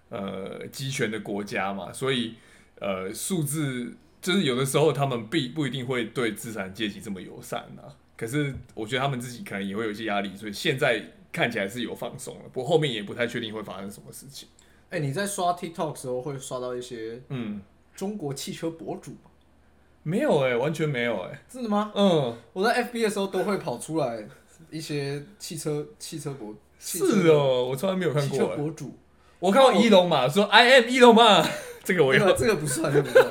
[0.09, 2.35] 呃集权的国家嘛，所以
[2.81, 3.95] 呃数字。
[4.25, 14.49] 就是有的时候他们必不一定会对资产阶级这么友善啊，可是我觉得他们自己可能也会有一些压力，所以现在看起来是有放松了，不过后面也不太确定会发生什么事情。
[14.89, 17.61] 哎、欸，你在刷 TikTok 的时候会刷到一些嗯
[17.95, 19.15] 中国汽车博主
[20.03, 21.93] 没有哎、欸，完全没有哎、欸，真的吗？
[21.95, 24.27] 嗯，我在 FB 的时候都会跑出来
[24.71, 28.97] 一些汽车汽车博，是哦，我从来没有看过、欸、汽车博主，
[29.39, 31.47] 我看过伊隆马说 I am 伊隆马，
[31.85, 33.29] 这个我有，这个不算，这个不算。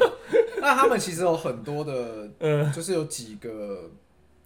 [0.64, 3.92] 那他们其实有很多的， 嗯，就是有几个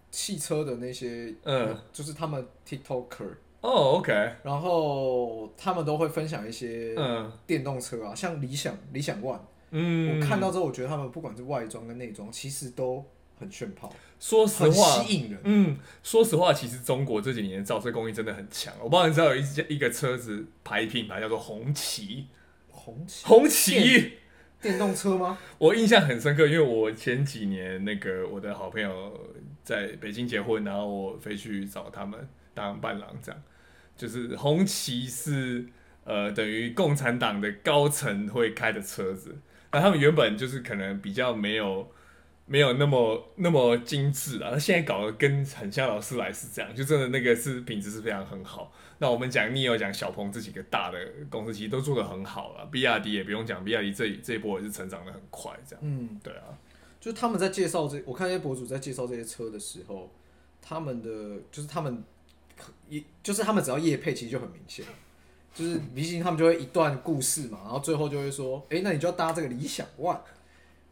[0.09, 3.29] 汽车的那些，嗯，就是他们 TikToker
[3.61, 13.05] 哦，OK，然后他们都会分享一些，嗯，电动车啊，像理想、理想 ONE，嗯，我看到之后，我觉得他们不管是外装跟内装，其实都
[13.39, 18.73] 很炫炮，说实话，吸引人，嗯，说实话，其实中国这几年的造车工艺真的很强。
[18.81, 22.25] 我不知道你知道有一一个车子牌品牌叫做红旗，
[22.69, 24.13] 红旗，红旗。
[24.61, 25.37] 电动车吗？
[25.57, 29.27] 我印象很深刻，因为我前几年那个我的好朋友
[29.63, 33.41] 在北京结婚，然后我飞去找他们当伴郎，这样
[33.95, 35.65] 就是红旗是
[36.03, 39.37] 呃等于共产党的高层会开的车子，
[39.71, 41.91] 那他们原本就是可能比较没有
[42.49, 48.71] 没有那么那么精致啊，那现在搞得跟很像劳斯莱斯这样，就真的那个是品质是非常很好。
[48.99, 50.97] 那我们讲 neo 讲小鹏这几个大的
[51.29, 52.65] 公司，其实都做得很好了。
[52.71, 55.83] 比亚迪也不用讲，比亚迪这这一波也是成长的很快，这样。
[55.85, 56.57] 嗯，对啊，
[57.01, 60.09] 就是他们在介绍这，我看一些博主在介绍这些车的时候，
[60.61, 62.01] 他们的就是他们
[62.89, 64.85] 一就是他们只要业配，其实就很明显，
[65.53, 70.17] 就是毕竟他们就会一段故事嘛，然后最后就会说，哎、欸，那你就要搭这个理想 ONE，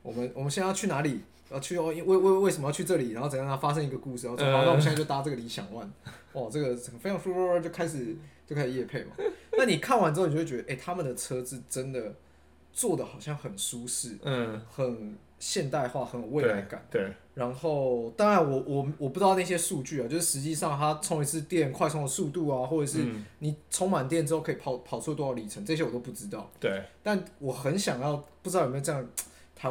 [0.03, 1.21] 我们我们现在要去哪里？
[1.51, 3.11] 要去哦，为为为什么要去这里？
[3.11, 3.47] 然后怎样？
[3.47, 5.87] 它发生一个故事，然后说好，那我们现在就搭这个理想 ONE。
[6.33, 9.11] 哦，这个非常说就开始就开始夜配嘛。
[9.57, 12.13] 那你看完之后，你就会觉得，哎、欸，他们的车子真的
[12.73, 16.83] 做的好像很舒适，嗯，很现代化，很有未来感。
[16.89, 17.01] 对。
[17.01, 23.05] 对然后，当然我，我我我不知道那些数据啊，就是实际上它充一次电快充的速度啊，或者是
[23.39, 26.49] 你充满电之后可以跑跑出多少里程，这些我都不知道。
[26.59, 26.81] 对。
[27.03, 29.05] 但我很想要，不知道有没有这样。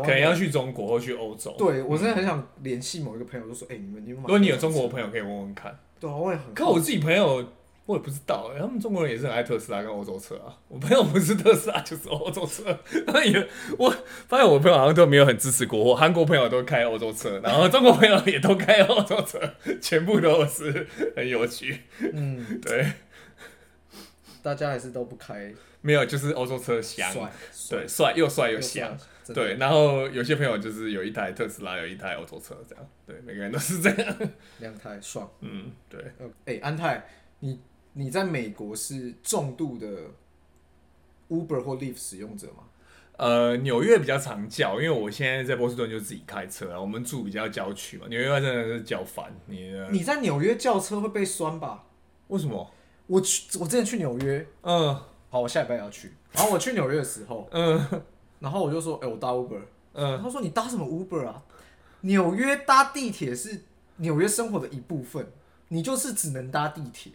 [0.02, 1.54] 可能要去中国或去欧洲。
[1.58, 6.54] 对，我真的很想联系某一个朋友，就说：“哎、欸，你们你们如果你有中国的朋友，可以问问看。”对啊，我也很。
[6.54, 7.44] 可我自己朋友，
[7.86, 10.56] 我也不知道、欸，他们中国人也是很爱特斯拉跟欧洲车啊。
[10.68, 13.46] 我朋友不是特斯拉就是欧洲车，那也
[13.78, 13.94] 我
[14.26, 19.38] 发现我朋友好像都没有很支持国货，韩国朋友都开欧洲车，然后中国朋友也都开欧洲车，
[19.80, 21.80] 全部都是很有趣。
[22.00, 22.86] 嗯，对。
[24.42, 25.52] 大家还是都不开。
[25.80, 27.32] 没有，就是欧洲车香，帅，
[27.70, 28.96] 对，帅又帅又香。
[29.32, 34.16] 对，然后有些朋友就是有一台特斯拉，有一台欧洲车，这样，对，每个人都是这样，
[34.58, 36.04] 两台爽，嗯，对，
[36.44, 37.06] 哎，安泰，
[37.38, 37.60] 你
[37.92, 39.86] 你在美国是重度的
[41.30, 42.64] Uber 或 Lyft 使用者吗？
[43.16, 49.72] 呃，纽约比较常叫，因为我现在在波士顿就自己开车啊，我们住比较郊区嘛，纽约真的是叫烦你。
[49.90, 51.84] 你在纽约叫车会被酸吧？
[52.26, 52.70] 为什么？
[53.06, 54.94] 我去，我之前去纽约，嗯，
[55.30, 58.02] 好，我下礼拜要去，然后我去纽约的时候，嗯。
[58.44, 59.58] 然后我就说，哎、欸，我搭 Uber，
[59.94, 61.42] 嗯，他说你搭什么 Uber 啊？
[62.02, 63.62] 纽约搭地铁是
[63.96, 65.26] 纽约生活的一部分，
[65.68, 67.12] 你就是只能搭地铁。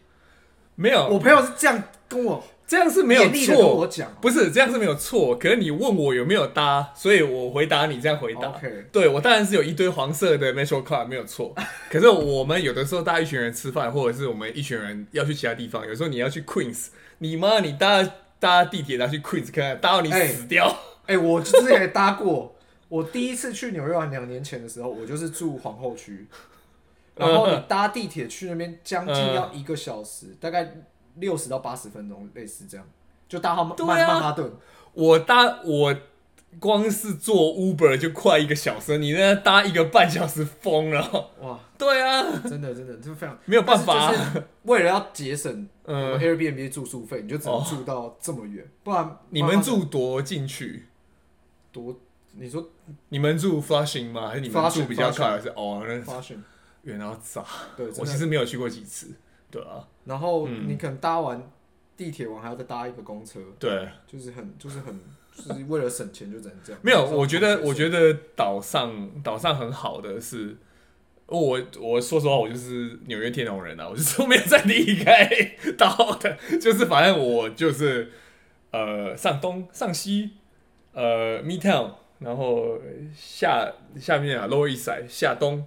[0.73, 3.75] 没有，我朋友是这样跟我，这样是没有错。
[3.75, 8.59] 我讲不是这样是没有错，可是你问我有没有搭，所以我回答你这样回答。
[8.91, 11.53] 对，我当然是有一堆黄色的 Metro Card 没有错，
[11.91, 16.87] 可是我们有的时候搭一群人吃饭，或者是我们一群人要去其他地方，有时候你要去 Queens，
[17.19, 20.65] 你妈你搭搭地铁拿去 Queens 看，看搭到你死掉。
[20.65, 22.55] 欸哎、欸，我之前也搭过。
[22.87, 26.27] 我第一次去纽约玩两年前的时候，我就是住皇后区，
[27.15, 30.71] 然后你搭地铁去那边将近要一个小时，嗯、大概
[31.15, 32.85] 六十到八十分钟，类似这样，
[33.27, 34.51] 就搭到曼曼哈顿。
[34.93, 35.95] 我搭我
[36.59, 41.31] 光是坐 Uber 就快一个小时，你那搭一个半小时疯了。
[41.41, 50.85] 哇，对啊，真的真的就非常 没有办法、啊，就是 为了要节省嗯 Airbnb 住宿费，你就只能住到这么远，哦、不然你们住多进去？
[51.71, 51.99] 多，
[52.33, 52.69] 你说
[53.09, 54.27] 你们住 Flushing 吗？
[54.27, 55.83] 还是你们住比较快还是哦？
[55.87, 56.39] 那 Flushing
[56.83, 57.43] 远到炸。
[57.75, 59.07] 对，我其实没有去过几次。
[59.51, 59.87] 对啊。
[60.05, 61.51] 然后你可能搭完
[61.97, 63.39] 地铁完还要再搭一个公车。
[63.59, 63.87] 对。
[64.07, 64.99] 就是很就是很
[65.35, 66.81] 就是为了省钱就只能这样。
[66.83, 70.57] 没有，我觉得我觉得岛上岛上很好的是，
[71.27, 75.29] 我我说实话，我就是纽约天龙人啊，我就是没有再离开
[75.77, 78.11] 岛的，就是反正我就是
[78.71, 80.31] 呃上东上西。
[81.01, 82.77] 呃，Midtown，然后
[83.15, 85.65] 下下面啊，Lower East Side，下东，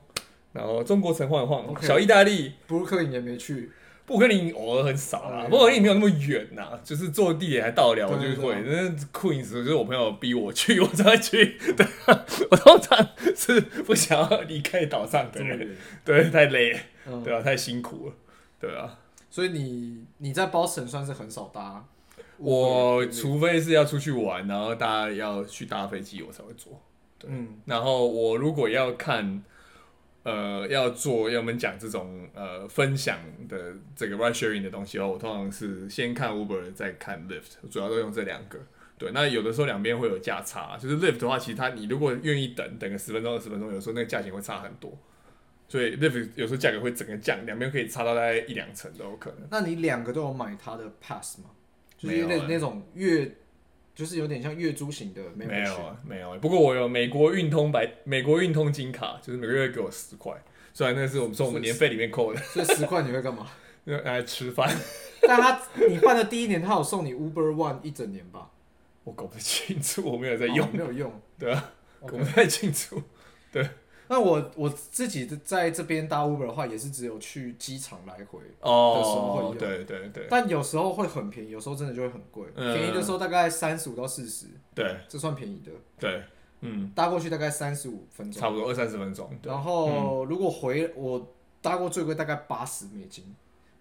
[0.52, 3.70] 然后中国城晃一晃.小意大利，布鲁克林也没去，
[4.04, 8.54] 布鲁克林偶尔很少啦，布鲁克林没有那么远呐、啊，就是坐地铁还到得了，我就会。
[8.60, 11.56] 那 Queens 就是我朋友逼我去，我才去。
[11.74, 11.86] 对，
[12.50, 18.14] 我通常是不想要离开岛上的人， 对，太累，嗯、对啊，太辛苦了，
[18.60, 18.98] 对啊。
[19.30, 21.86] 所以你你在 Boston 算是很少搭。
[22.42, 26.80] 我除非是要出去玩，然后大家要去搭飞机，我才会坐。
[27.18, 29.42] 对，嗯、然后我如果要看，
[30.24, 38.58] 呃，要做要我们讲这种呃分享的这个 ride sharing 的东西的话，我通常是先看 Uber 再看 Lyft，主要都用这两个。
[38.98, 44.96] 对，那有的时候两边会有价差，就是 Lyft 的话，其实它你如果愿意等等个十分钟二十分钟，有时候那个价钱会差很多。
[45.68, 49.48] 所以 Lyft 有时候价格会整个降，两边可以差到大概一两成都有可能。
[49.50, 51.46] 那你两个都有买它的 pass 吗？
[52.02, 53.30] 就是那那种月，
[53.94, 56.36] 就是有点像月租型的，没有啊，没有。
[56.40, 60.34] 不过我有美国运通白，美国运通金卡，就是每个月给我十块，
[60.74, 62.40] 虽然那是我们从我们年费里面扣的。
[62.40, 63.46] 所以十块你会干嘛？
[63.84, 64.68] 用 来吃饭。
[65.22, 68.50] 但他你办的第一年，他有送你 Uber One 一整年吧？
[69.04, 71.12] 我搞不清楚，我没有在用，没有用。
[71.38, 73.02] 对啊，我不太清楚。
[73.52, 73.68] 对，
[74.12, 80.26] 那我我自己在这边搭 Uber 的话，也是只有去机场来回哦的时候会用，对对对。
[80.28, 82.44] 但有时候会很便宜，有时候真的就会很贵。
[82.54, 85.72] 嗯、便宜的时候大概三十五到四十，对，这算便宜的。
[85.98, 86.22] 对，
[86.60, 89.30] 嗯，搭过去大概三十五分钟，差不多二三十分钟。
[89.44, 93.24] 然后如果回我搭过最贵大概八十美金，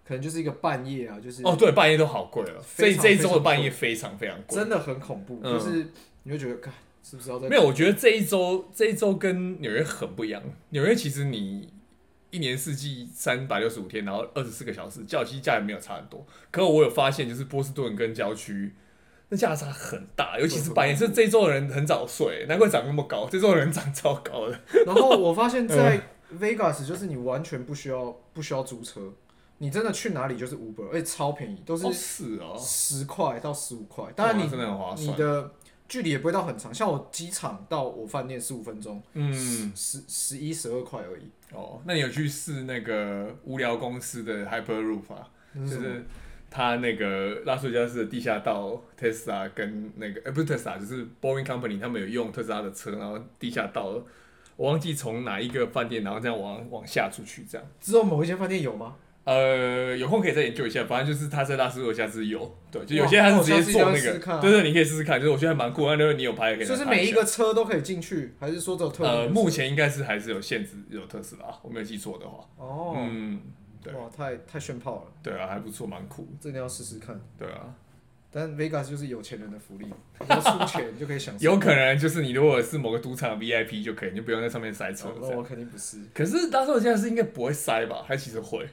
[0.02, 2.62] 可能就是一个半夜啊，就是哦，对，半夜都好贵了。
[2.62, 5.88] 所以这一周的半夜非常非常贵，真的很恐怖，嗯、就是
[6.22, 6.72] 你会觉得，看
[7.02, 7.48] 是不是要在？
[7.48, 10.42] 没有，我觉得这一周这一周跟纽约很不一样。
[10.70, 11.72] 纽约其实你
[12.30, 16.24] 一年四季三百六十五天，然后二十四个小时，较其实价也没有差很多。
[16.50, 18.72] 可我有发现，就是波士顿跟郊区
[19.28, 20.94] 那价差很大，尤其是半夜。
[20.94, 23.28] 是这一周的人很早睡，难怪长那么高。
[23.28, 24.58] 这周的人长超高的。
[24.86, 26.00] 然后我发现， 在
[26.38, 29.12] Vegas 就是你完全不需要不需要租车，
[29.58, 34.04] 你真的去哪里就是 Uber，而且超便宜，都是是哦，十块到十五块。
[34.14, 35.50] 当然你真的很划算，你的。
[35.92, 39.30] 距离也不会到很长，像我机场到我饭店十五分钟，嗯，
[39.76, 41.24] 十十一十二块而已。
[41.52, 45.28] 哦，那你有去试那个无聊公司的 Hyperloop 啊？
[45.54, 46.02] 就是
[46.50, 54.02] 他那个拉斯维加斯的地下道，特斯拉跟那个，呃、欸，不是特斯拉，就是 Boeing Company，他们有用特斯拉的车，然后地下道，
[54.56, 57.66] 我忘记从哪一个饭店，然后这样往往下出去，这样。
[57.82, 58.96] 只有某一间饭店有吗？
[59.24, 66.66] 呃，有空可以再研究一下，反正就是他在拉斯维加斯有，对，就有些他是直接做那个，对对，你可以试试看，就是我觉得还蛮酷，那如果你有拍可以。
[66.66, 69.04] 就是每一个车都可以进去，还是说只有特？
[69.04, 72.44] 呃，目前应该是还是有限制，有特斯拉，我没有记错的话。
[72.56, 73.40] 哦，嗯，
[73.80, 75.12] 对，哇，太太炫炮了。
[75.22, 77.20] 对啊，还不错，蛮酷，这你要试试看。
[77.38, 77.72] 对啊，
[78.32, 81.44] 但 Vegas 就是有钱人的福利，你要出钱就可以享受。
[81.44, 85.14] 有可能就是你如果是某个赌场 VIP 就可以，你就不用在上面塞车。
[85.20, 85.98] 那我肯定不是。
[86.12, 88.02] 可是拉斯维加斯应该不会塞吧？
[88.04, 88.66] 还其实会。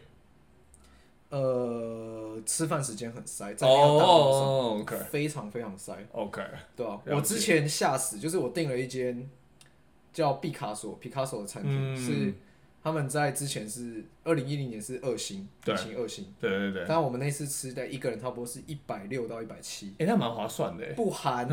[1.30, 5.96] 呃，吃饭时间很塞，在那条大道上非常非常塞。
[6.12, 6.42] OK，
[6.76, 9.30] 对啊，我之前吓死，就是我订了一间
[10.12, 12.34] 叫毕卡索、毕卡索的餐厅，是
[12.84, 16.86] 他们在之前是二零一零年是二星，对，星二星，对对对。
[16.88, 21.48] 但我们那次吃的一个人差不多是一百六到一百七，哎，那蛮划算的，不含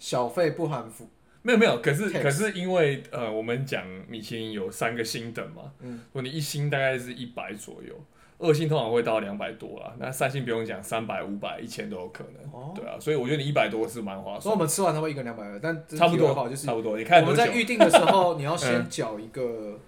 [0.00, 1.08] 小费，不含服，
[1.42, 7.94] 没有没有，可是可是因为呃，我们讲米其林有三个星等嘛，嗯，如果你一星大概是一百左右。
[8.38, 12.52] 二星通常会到两百多啦，那三星不用讲，三百、五百、一千都有可能。
[12.52, 14.40] 哦，对啊，所以我觉得你一百多是蛮划算。
[14.42, 16.98] 所以我们吃完差不多一个两百二，但差不多就是差不多。
[16.98, 19.78] 你看，我们在预定的时候，你要先 缴一个，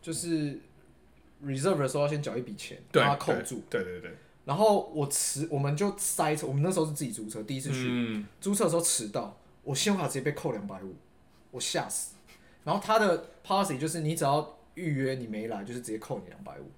[0.00, 0.60] 就是
[1.44, 3.62] reserve 的时候要先缴一笔钱，把它扣住。
[3.68, 4.10] 对对对。
[4.44, 10.94] 然后我迟，我们就塞车，我们那时候是自己租车，第一次去，租车的时候迟到，我信用卡直接被扣两百五，
[11.50, 12.14] 我吓死。
[12.62, 16.70] 然后他的 policy 就是你只要预约你没来，就是直接扣你两百五。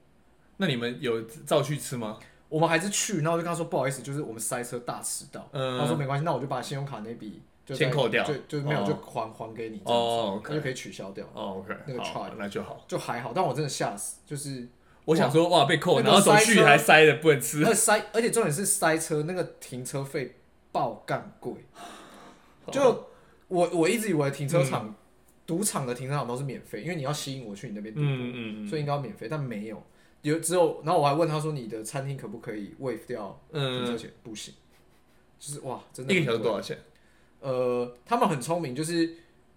[0.56, 2.18] 那你们有照去吃吗？
[2.48, 5.48] 我们还是去，然后我就跟他说不好意思，就是我们塞车大迟到。
[5.52, 11.26] 嗯，他说没关系，那我就把信用卡那笔就先扣掉，就就没有就还还给你，哦，那就可以取消掉。
[11.32, 13.32] 哦，OK，那个 charge 那就好，就还好。
[13.34, 14.68] 但我真的吓死，就是
[15.06, 20.36] 我想说哇被扣，然后走去还塞的不能吃，而塞，而且重点是塞车那个停车费
[20.70, 21.54] 爆干贵。
[22.70, 23.08] 就
[23.48, 24.94] 我我一直以为停车场
[25.44, 29.82] 赌场的停车场都是免费，因为你要吸引我去你那边赌，嗯嗯，所以应该要免费，但没有。
[30.24, 34.54] 有只有，然后我还问他说：“你的餐厅可不可以 waive 掉停车钱？”嗯、不行，
[35.38, 36.14] 就是哇，真的。
[36.14, 36.78] 一个小时多少钱？
[37.40, 39.16] 呃，他们很聪明，就是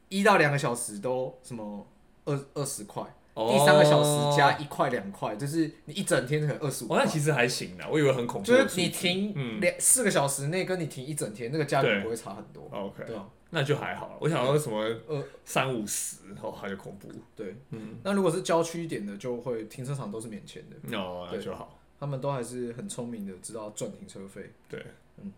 [0.10, 1.88] 一到两个小时都什么
[2.26, 3.02] 二二十块，
[3.34, 6.90] 哦、第三个小时加一块两块，就是你一整天可能二十五。
[6.92, 8.48] 哦，那其实还行的，我以为很恐怖。
[8.48, 12.68] 就是你停两四个小时内跟你停一整天，那个价格不会差很多。
[12.72, 13.26] OK，对啊。
[13.50, 17.10] 那就还好，我想说什么呃三五十哦，还有恐怖。
[17.36, 20.98] 对，嗯，那如果是郊区一点的，就会停车场都是免钱的。
[20.98, 21.80] 哦，那就好。
[22.00, 24.52] 他们都还是很聪明的，知道赚停车费。
[24.68, 24.86] 对，
[25.18, 25.32] 嗯。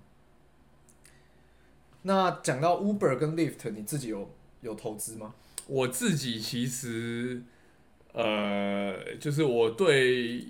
[2.02, 4.30] 那讲到 Uber 跟 Lyft，你自己有
[4.62, 5.36] 有投资吗？
[5.68, 7.44] 我自己其实，
[8.14, 10.44] 呃，就是我对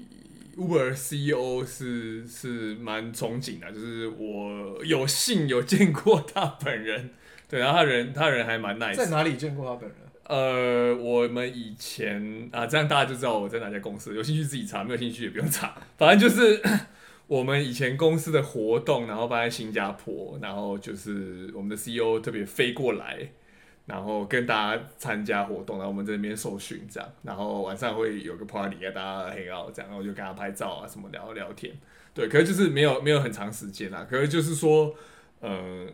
[0.55, 7.11] Uber CEO 是是蛮憧憬的，就是我有幸有见过他本人。
[7.49, 8.95] 对，然后他人他人还蛮 nice。
[8.95, 9.97] 在哪里见过他本人？
[10.25, 14.15] 呃，我们以前啊，这样大家就知道我在哪家公司。
[14.15, 15.75] 有兴趣自己查，没有兴趣也不用查。
[15.97, 16.61] 反正就是
[17.25, 23.17] 我们以前公司的活动，然后办在新加坡，然后就是我们的 CEO 特别飞过来，
[23.87, 27.09] 然后跟大家参加活动，然后我们在那边受训这样。
[27.23, 31.73] 然后晚上会有个 party 跟大家 hang out 这样，然后就跟他拍照啊什么聊聊天。
[32.13, 34.05] 对，可是就是没有没有很长时间啊。
[34.07, 34.93] 可是就是说，
[35.39, 35.87] 呃。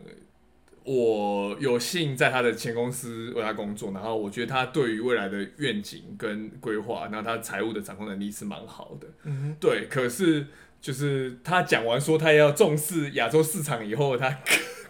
[0.86, 9.08] 我有幸在他的前公司为他工作，然后我觉得他对于未来的愿景跟规划，然后他财务的掌控能力是蛮好的。
[9.24, 9.86] 嗯，对。
[9.90, 10.46] 可是
[10.80, 14.38] 就是他讲完说他要重视亚洲市场以后，他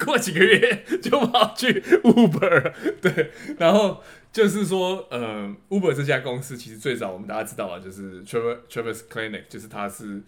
[0.04, 10.20] 过几个月就跑去 Uber， 对，然后就是说，呃，Uber 这家公司其实最早我们大家知道啊，就是 Travis Travis Kalanick，就是他是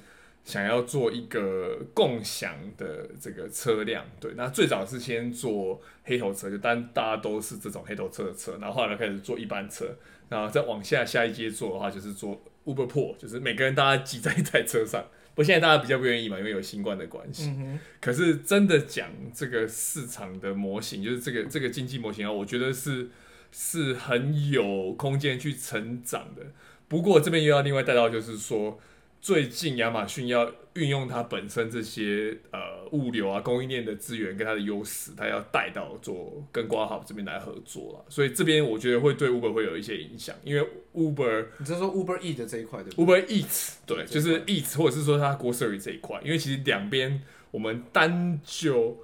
[0.44, 9.94] 想要做一个共享的这个车辆，对，那最早是先做黑头车，就当大家都是这种黑头车的车，然后后来开始做一般车，
[10.30, 15.04] 然后再往下下一阶做的话，就是做 Uber Pool，就是每个人大家挤在一台车上。
[15.34, 17.50] 不过现在大家比较不愿意嘛，因为有新冠的关系。
[17.58, 23.10] 嗯、可是真的讲这个市场的模型，就是这个这个经济模型啊，我觉得是
[23.52, 26.42] 是很有空间去成长的。
[26.88, 28.80] 不过这边又要另外带到，就是说。
[29.20, 45.80] 最近亚马逊要运用它本身这些呃物流啊供应链的资源跟它的优势，它要带到做跟 Grubhub 这边来合作了，所以这边我觉得会对 Uber 会有一些影响，因为 Uber 你是说 Uber Eat 这一块的 Uber Eats 对，就是 Eats 或者是说它 Grocery
[45.82, 48.96] 这一块，因为其实两边我们单就。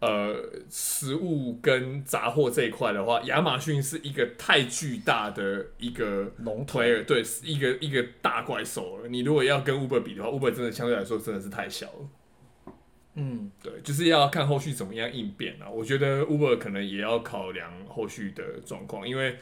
[0.00, 9.08] 呃，食物跟杂货这一块的话，亚马逊是一个太巨大的一个龙头，对，是一个一个大怪兽了。
[9.08, 12.74] 你如果要跟 Uber 比的话，Uber 真的相对来说真的是太小了。
[13.14, 15.68] 嗯，对，就是要看后续怎么样应变啊。
[15.68, 19.36] 我觉得 Uber 可能也要考量后续的状况，因为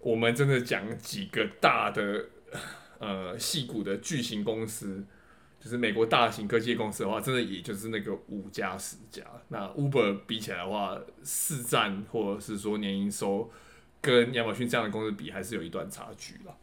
[0.00, 2.24] 我们真的讲几个大的
[2.98, 5.04] 呃戏骨的巨型公司。
[5.62, 9.22] 就是美国大型科技公司的话，真的也就是那个五家十家。
[9.46, 13.48] 那 Uber 比起来的话，市占或者是说年营收，
[14.00, 16.56] 跟亚马逊这样的公司比，还是有一段差距了。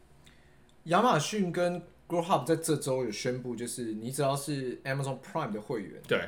[0.85, 6.27] 亚马逊跟 GrowHub 在这周有宣布，就是你只要是 Amazon Prime 的会员，对，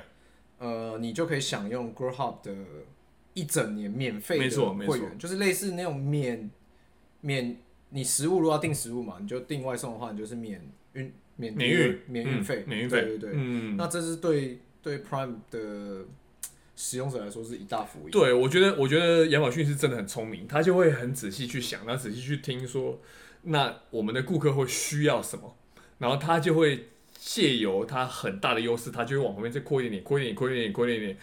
[0.58, 2.56] 呃，你就可以享用 GrowHub 的
[3.34, 6.50] 一整年免费的会员，就是类似那种免
[7.20, 7.58] 免
[7.90, 11.14] 你食物如果要订食物嘛，你就订外送的话，你就是免运。
[11.36, 16.06] 免运免运费，免运费，对对对，嗯，那这是对对 Prime 的
[16.76, 18.12] 使用者来说是一大福音。
[18.12, 23.00] 对，我觉得，我觉得亚马逊是真的很聪明，他就会很仔细去想，他仔细去听说，
[23.44, 25.56] 那我们的顾客会需要什么，
[25.98, 31.18] 然后他就会借由他很大的优势，他就会往旁边再扩一点点，扩一点点，扩一点点，扩一点点。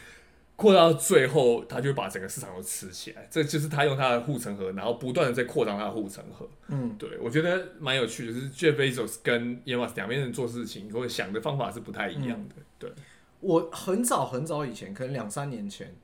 [0.59, 3.29] 扩到最后，他就把整个市场都吃起来。
[3.31, 6.51] 这就是他用他的护城河，然后不断的在扩张他的护城河。
[6.67, 12.55] 嗯，对，我觉得蛮有趣的，就是 Jeff Bezos 跟 Elon Musk 两边人做事情或者想的方法是不太一样的。
[12.57, 12.93] 嗯、对，
[13.39, 15.95] 我很早很早以前，可能两三年前，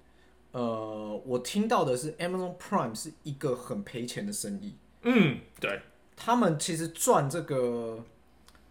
[0.52, 4.76] 呃，我听到的是 Amazon Prime 是一个很赔钱的生意。
[5.02, 5.80] 嗯，对，
[6.14, 8.05] 他们其实赚这个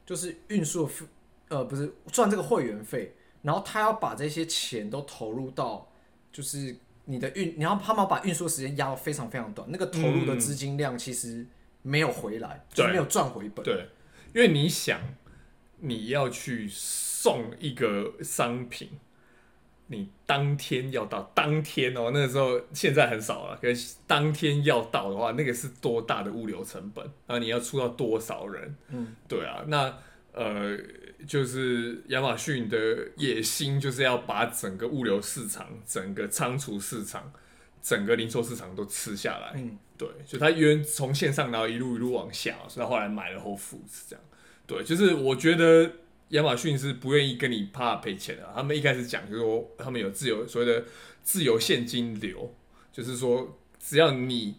[0.06, 1.06] 就是运输费，
[1.50, 3.14] 呃，不是赚这个会员费。
[3.44, 5.88] 然后他要把这些钱都投入到，
[6.32, 6.76] 就是
[7.06, 11.46] 你的运，然后他们把运输时间压到非常非常短，那个投入的资金量其实
[11.82, 13.64] 没有回来，嗯、就是没有赚回本。
[13.64, 13.88] 对，
[14.34, 15.00] 因为你想，
[15.80, 18.90] 你要去送一个商品，
[19.88, 27.04] 你当天要到，当天哦，那个时候现在很少了，可是当天要到的话，那个是多大的物流成本？
[27.28, 28.76] 然后你要出到多少人？
[28.88, 29.94] 嗯，对啊，那
[30.34, 30.78] 呃。
[31.26, 32.78] 就是亚马逊的
[33.16, 37.32] 野心，就是要把整个物流市场、整个仓储市场、
[37.82, 39.54] 整个零售市场都吃下来。
[39.56, 44.26] 嗯，对，就他原从线上然后一路一路往下，所以他后来买了 Whole Foods 这样。
[44.68, 45.90] 对，就是我觉得
[46.30, 48.52] 亚马逊是不愿意跟你怕赔钱的。
[48.54, 50.84] 他们一开始讲就是说，他们有自由所谓的
[51.24, 52.54] 自由现金流，
[52.92, 54.56] 就是说只要你。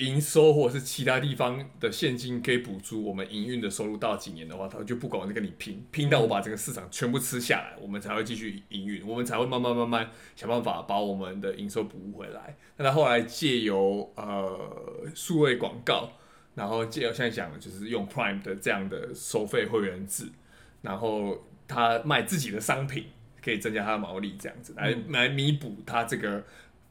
[0.00, 12.56] 营收或者是其他地方的现金可以补足我们营运的收入，到几年的话，他就不管我在跟你拼，拼到我把这个市场全部吃下来，我们才会继续营运，我们才会慢慢慢慢想办法把我们的营收补回来。
[12.76, 16.10] 那他后来借由呃数位广告，
[16.54, 20.28] 然后借由现在讲的就是用 Prime 的这样的收费会员制，
[20.82, 23.04] 然后他卖自己的商品
[23.42, 26.44] 可以增加他的毛利，这样子来来弥补他这个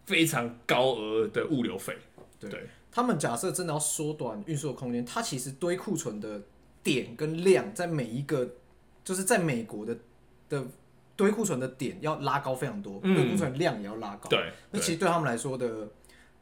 [0.05, 1.95] 非常高额的物流费，
[2.39, 2.49] 对
[2.91, 6.41] 他们假设真的要缩短运输的空间，它其实堆库存的
[6.81, 8.55] 点跟量，在每一个
[9.03, 9.95] 就是在美国的
[10.49, 10.65] 的
[11.15, 14.27] 堆库存的点要拉高非常多，堆库存量也要拉高。
[14.27, 15.87] 对，那其实对他们来说的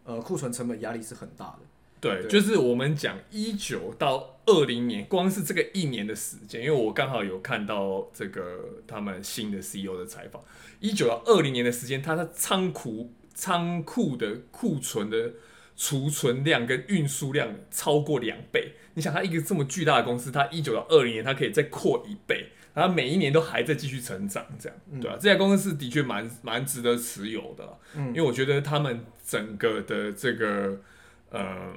[0.05, 1.59] 呃库存成本压力是很大的。
[1.99, 10.41] 对，对就是我们讲一九到二零年，光是这个一年的时间，因为我刚好有看到这个他们新的 CEO 的采访，
[10.79, 15.33] 一九到二零年的时间，他的仓库仓库的库存的。
[15.77, 25.15] 储存量跟运输量超过两倍，你想，它一个这么巨大的公司，它一九到二零年，它可以再扩一倍，然后每一年都还在继续成长，这样，对吧、啊？
[25.15, 30.81] 嗯、这家公司是的确蛮蛮值得持有的，嗯，因为我觉得他们整个的这个
[31.29, 31.73] 呃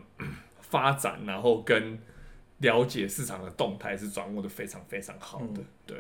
[0.63, 1.99] 发展，然后跟
[2.59, 5.99] 了解市场的动态是掌握的非常非常好的，嗯、对。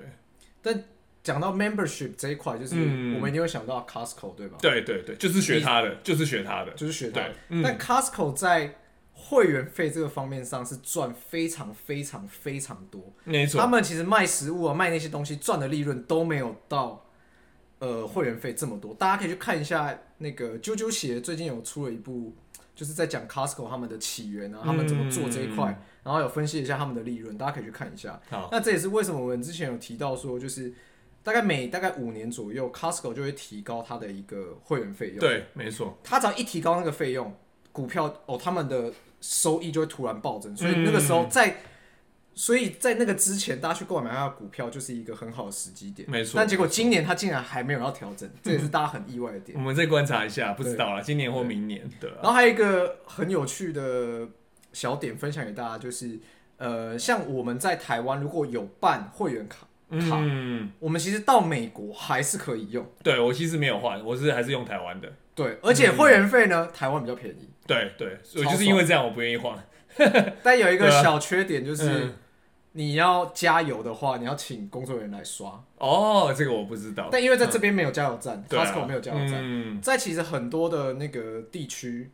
[0.62, 0.84] 但
[1.30, 4.58] 讲到 membership 这一块，就是我们一定会想到 Costco，对吧？
[4.60, 7.32] 对对对，就是学他的，就是学他的，就是学他的。
[7.62, 8.74] 但 Costco 在
[9.14, 13.60] 会员费这个方面上是赚非常非常非常多，没错。
[13.60, 17.06] 他们其实卖食物啊，卖那些东西赚的利润都没有到
[17.78, 18.92] 呃会员费这么多。
[18.94, 22.34] 大家可以去看一下那个啾啾鞋最近有出了一部，
[22.74, 28.20] 就是在讲 Costco 他们的起源啊，他们怎么做这一块，然后有分析一下他们的利润，大家可以去看一下。
[28.30, 30.72] 好，那这也是为什么我们之前有提到说，就是
[31.22, 35.18] 大概每大概五年左右，Costco 就会提高它的一个会员费用。
[35.18, 35.98] 对，没错。
[36.02, 37.34] 它只要一提高那个费用，
[37.72, 38.92] 股票哦，他们的。
[39.22, 41.58] 收益就会突然暴增，所以那个时候在，
[42.32, 46.10] 所以在那个之前，大家去购买它的股票就是一个很好的时机点。
[46.10, 49.58] 没错，但结果今年它竟然还没有要调整，这也是大家很意外的点。
[49.58, 51.86] 我们再观察一下，不知道了，今年或明年。
[52.00, 52.08] 对。
[52.12, 54.26] 然后还有一个很有趣的
[54.72, 56.18] 小点分享给大家，就是
[56.56, 59.66] 呃，像我们在台湾如果有办会员卡，
[59.98, 60.16] 卡，
[60.78, 62.86] 我们其实到美国还是可以用。
[63.02, 65.10] 对，我其实没有换，我是还是用台湾的。
[65.34, 67.48] 对，而且会员费呢，台湾比较便宜。
[67.66, 69.56] 对对，我就是因为这样，我不愿意换。
[70.42, 72.12] 但有一个小缺点就是，
[72.72, 75.64] 你要加油的话，你要请工作人员来刷。
[75.78, 77.08] 哦，这个我不知道。
[77.10, 82.10] 但因为在这边没有加油站，Costco 没有加油站，在其实很多的那个地区。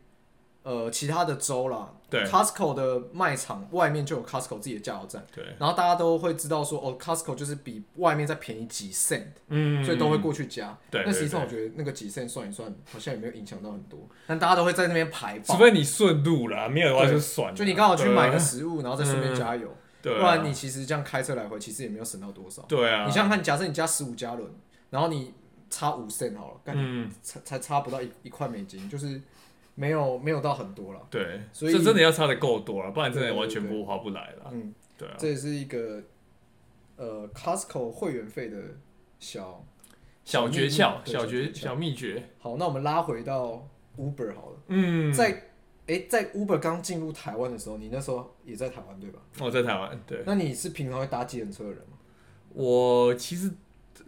[0.67, 11.03] 呃，其他的州啦，对，Costco 的卖场外面就有 Costco 自己的加油站，对，然后大家都会知道说，哦，Costco 就是比外面再便宜几 cent，嗯，所以都会过去加，对。
[11.05, 13.97] 那实际上我觉得那个几 cent 算一算，好像也没有影响到很多，
[14.27, 23.05] 但大家都会在那边排，除非你顺路啦，没有的话就算了，就你刚好去买个食物，然后再顺便加油，对，不然你其实这样开车来回，其实也没有省到多少，对啊。
[23.05, 24.51] 你想想看，假设你加十五加仑，
[24.89, 25.33] 然后你
[25.69, 29.21] 差五 cent 好了，嗯，才才差不到一一块美金，就是。
[29.79, 34.49] 没有没有到很多了，对，所以这真的要差的够多了，不然真的完全不划不来了。
[34.51, 36.01] 嗯，对啊，这也是一个
[36.95, 38.57] 呃 Costco 会员费的
[39.19, 39.63] 小
[40.25, 42.23] 小诀窍、小诀小秘诀。
[42.39, 43.69] 好，那我们拉回到
[43.99, 44.57] Uber 好了。
[44.69, 45.43] 嗯，在
[45.85, 49.19] 哎，在 Uber 刚进入台湾的时候，你那时候也在台湾对吧？
[49.39, 50.23] 我在台湾，对。
[50.25, 51.97] 那你是平常会搭计程车的人吗？
[52.49, 53.51] 我其实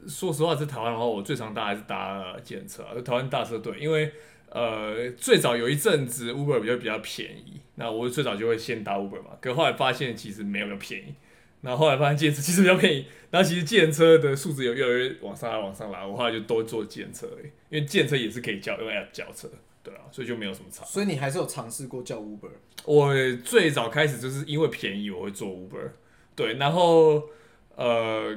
[0.07, 4.11] 说实话，在台湾的话，我最常搭还是搭计程车啊，就台湾大车队，因为。
[4.51, 11.13] 呃，最早有一阵子 Uber 比较比较便宜，那我最早就会先搭 Uber 嘛，可后来发现其实没有那么便宜，
[11.61, 19.47] 然后后来发现计程车其实比较便宜，然后其实计程车的数值有越来越往上拉往上拉，我后来就都坐计程车而已，因为计程车也是可以叫，因为要叫车，
[19.83, 20.83] 对啊，所以就没有什么差。
[20.83, 22.49] 所以你还是有尝试过叫 Uber？
[22.85, 23.13] 我
[23.45, 25.91] 最早开始就是因为便宜我会坐 Uber，
[26.35, 27.29] 对，然后
[27.75, 28.35] 呃，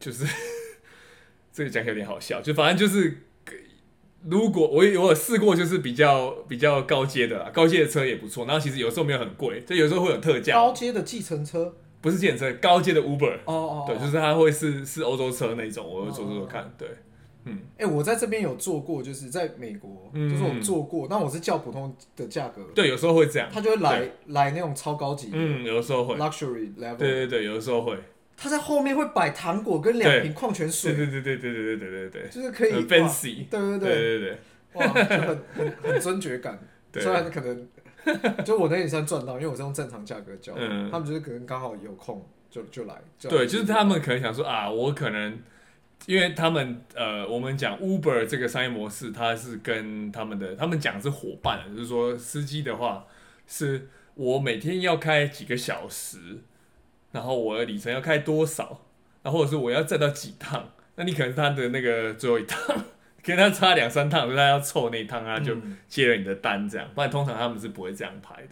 [0.00, 0.24] 就是
[1.52, 3.18] 这个讲起来有点好笑，就反正就是。
[4.24, 8.44] 如果我我有试过，就是比较比较高阶的啦，高阶的车也不错。
[8.44, 10.54] 然后其实有时候没有很贵，就有时候会有特价。
[10.54, 13.36] 高阶的计程车不是计程车，高阶的 Uber。
[13.44, 13.84] 哦哦。
[13.86, 16.72] 对，就是它会是是欧洲车那种，我会坐坐坐看。
[16.76, 16.88] 对，
[17.44, 17.58] 嗯。
[17.78, 22.62] 哎，我在这边有做过，就是在美国，就是我做过，但我是叫普通的价格。
[22.74, 23.48] 对，有时候会这样。
[23.52, 25.30] 他就会来来那种超高级。
[25.32, 26.16] 嗯，有的时候会。
[26.16, 26.96] Luxury level。
[26.96, 27.96] 对对对，有的时候会。
[28.36, 30.94] 他在后面会摆糖果跟两瓶矿泉水。
[30.94, 32.28] 对对对对对对对对对。
[32.30, 32.72] 就是可以。
[32.72, 33.48] 很 fancy。
[33.48, 34.38] 对对对对对。
[34.74, 36.58] 哇，就很很很尊爵感。
[36.92, 40.52] 对虽然可能，就我那也算赚到，因为我是用正常价格交。
[40.56, 40.90] 嗯。
[40.90, 42.94] 他们就是可能刚好有空就就来。
[43.18, 45.38] 就来对，就是他们可能想说啊，我可能，
[46.06, 53.06] 因为他们呃，我们讲 Uber 这个商业模式，它是跟他们的，他们讲是伙伴，就是说司机的话，
[53.46, 56.18] 是我每天要开几个小时，
[57.16, 58.82] 然后我的里程要开多少，
[59.22, 62.60] 然后或者是我要站到几趟，那你可能是他的那个最后一趟。
[63.26, 65.56] 跟他差两三趟，所以他要凑那一趟他，就
[65.88, 66.88] 接了你的单这样。
[66.94, 68.50] 不然通常他们是不会这样排的。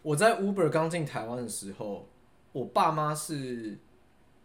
[0.00, 2.08] 我在 Uber 刚进台湾的时候，
[2.52, 3.76] 我爸妈是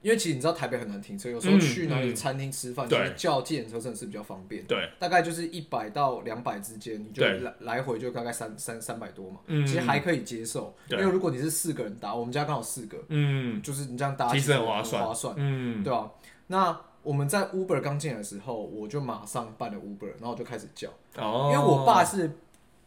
[0.01, 4.63] 因为其实你知道台北很难停车，有时候去哪里餐厅吃饭，就是叫计程车真的是比较方便。
[4.65, 10.75] 对，大概就是一百到两百之间，你就来来回就大概三三三百多嘛，其实还可以接受。
[10.89, 16.11] 因为如果你是四个人搭，我们家刚好四个，嗯，就是你这样搭其实很划算，划算，嗯，对吧？
[16.47, 20.89] 那我们在 Uber 刚进来的时候，我就马上办了 Uber，然后就开始叫。
[21.17, 21.51] 哦。
[21.53, 22.29] 因为我爸是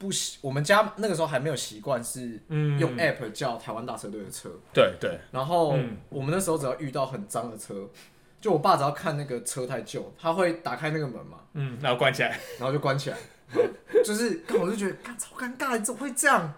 [0.04, 2.38] 不习，我们家那个时候还没有习惯是
[2.78, 4.50] 用 App 叫台湾大车队的车。
[4.72, 5.18] 对对。
[5.32, 5.78] 然后
[6.10, 7.88] 我们那时候只要遇到很脏的车，
[8.40, 11.38] 就我爸只要看那个车太旧，他会打开那个门嘛。
[11.54, 11.78] 嗯。
[11.80, 13.16] 然后关起来，然后就关起来。
[14.04, 16.52] 就是，我就觉得，超尴尬，你怎么会这样？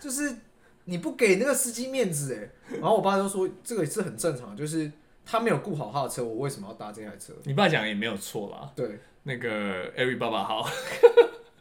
[0.00, 0.34] 就是
[0.84, 2.76] 你不给那个司机面子哎。
[2.80, 4.90] 然后我爸就说，这个也是很正常，就是。
[5.24, 7.32] 他没有顾好他的车，我为什么要搭这台车？
[7.44, 8.72] 你爸讲也没有错啦。
[8.74, 10.68] 对，那个 Every 爸爸好。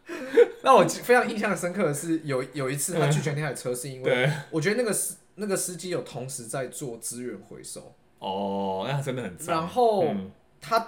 [0.63, 7.93] 那我非常印象深刻的是，有有一次他拒绝那台车，是因为我觉得那个司那个司机有同时在做资源回收。
[8.19, 9.35] 哦，那真的很。
[9.47, 10.05] 然后
[10.59, 10.87] 他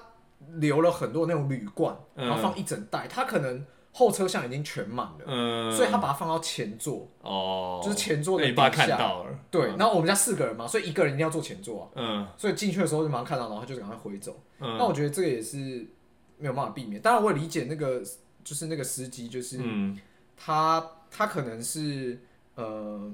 [0.56, 14.40] 留了很多那种铝罐，嗯然后放一整袋，他可能后车厢已经全满了，嗯，所以他把它放到前座，哦，就是前座的底下看到了，对，然后我们家四个人嘛，所以一个人一定要坐前座啊，嗯所以进去的时候就马上看到，然后他就赶快回走。
[14.60, 15.88] 嗯，那我觉得这个也是
[16.38, 17.02] 没有办法避免。
[17.02, 18.02] 当然，我也理解那个
[18.44, 19.98] 就是那个司机，就是嗯
[20.36, 22.20] 他他可能是
[22.56, 23.12] 呃，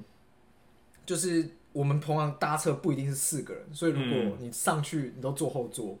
[1.06, 5.98] 就是我们同样搭车不一定是四个人，所以如嗯果你上去你都坐后座，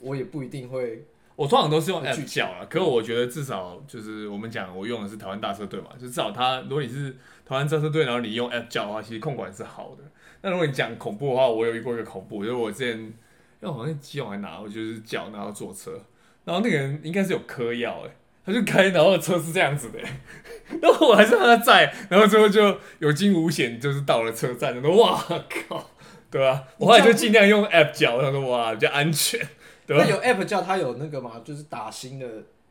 [0.00, 1.06] 我也不一定会。
[1.36, 7.10] 我通常都是用 app 叫啊，可是我觉得至少就是我们讲我用的是台湾大车队嘛，就至少他如果你是
[7.44, 10.04] 台湾大车队，然后你用 app 叫的话，其实控管是好的。
[10.40, 13.12] 那如果你讲恐怖的话，我有遇过一个恐怖，就是我之前因
[13.60, 16.00] 为好像基隆还拿，我就是叫然后坐车，
[16.46, 18.16] 然后那个人应该是有嗑药哎，
[18.46, 20.08] 他就开，然后车是这样子的、欸，
[20.80, 25.22] 然后我还是让他载，然后最后就有惊无险，就是到了车站，然后哇
[25.68, 25.90] 靠，
[26.30, 26.64] 对吧、啊？
[26.78, 29.46] 我后来就尽量用 app 叫，他说哇比较安全。
[29.86, 32.26] 对吧那有 app 叫他有那个嘛，就是打新的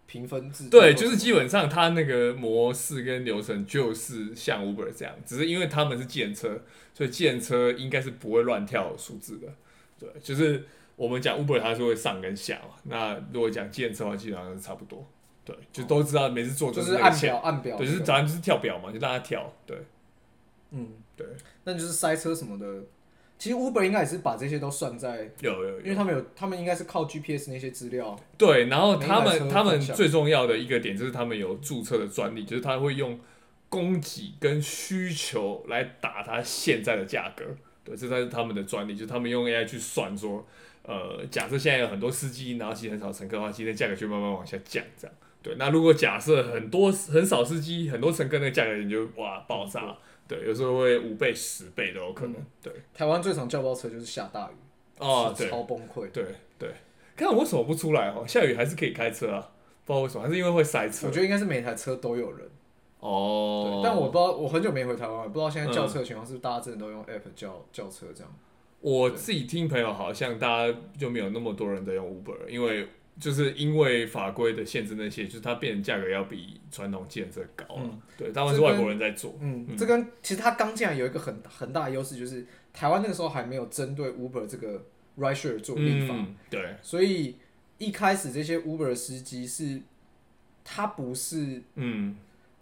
[0.06, 0.68] 评分制。
[0.70, 6.60] 对，就是基本上他那个模式跟流程就是像 Uber 这样，只是因为他们是建车，
[6.94, 9.48] 所以建车应该是不会乱跳数字的。
[9.98, 10.66] 对，就是
[10.98, 15.10] 我们讲 Uber 它是会上跟下嘛，那如果讲建车的话，基本上是差不多。
[15.46, 17.78] 对，就都知道每次做就就是按表按表。
[17.78, 19.54] 对，就是早上就是跳表嘛，就让他跳。
[19.66, 19.78] 对，
[20.72, 21.26] 嗯，对，
[21.64, 22.66] 那就是塞车什么的。
[23.38, 28.18] 其实 Uber 应该也是把这些都算在，有有有，因为他们有，他们应该是靠 GPS 那些资料。
[28.38, 33.20] 对，然后他们他们最重要的一个点就是他们有注册的专利，就是他会用
[33.68, 37.44] 供给跟需求来打他现在的价格。
[37.84, 40.48] 对，这才是他们的专利，就是他们用 AI 去算说，
[40.84, 45.16] 呃，假设现在有很多司机，然后其实很少乘客的话，今天价格就慢慢往下降，这样。
[45.46, 49.96] 对，那如果假设很多很少司机，很多乘客，那个价格你就哇爆炸。
[50.28, 52.34] 对，有时候会五倍、十倍都有可能。
[52.34, 54.56] 嗯对，台湾最常叫包车就是下大雨，
[54.98, 56.10] 哦，对，超崩溃。
[56.12, 56.26] 对
[56.58, 56.72] 对，
[57.16, 58.26] 看我为什么不出来哦？
[58.28, 59.52] 下雨还是可以开车啊，
[59.86, 61.06] 不知道为什么，还是因为会塞车。
[61.06, 62.50] 我觉得应该是每台车都有人。
[63.02, 68.36] 哦对，，但我不知道，我很久没回台湾，不知道现在叫车的情况是不是大家真的都用 app 叫叫车这样。
[68.82, 72.88] 我自己听朋友好像大家就没有那么多人在用 Uber，因为
[73.20, 77.82] 就是因为法规的限制那些，就是它变成价格要比传统计程车高了。
[77.84, 78.02] 嗯。
[78.18, 79.38] 对，他们是外国人在做。
[79.40, 79.78] 嗯，嗯。
[79.78, 84.84] 这跟其实它刚进来有一个很很大的优势，就是台湾那个时候还没有针对 Uber 这个
[85.18, 87.36] rideshare 做立法，嗯，对，所以
[87.78, 89.82] 一开始这些 Uber 的司机是，
[90.64, 92.16] 他不是嗯。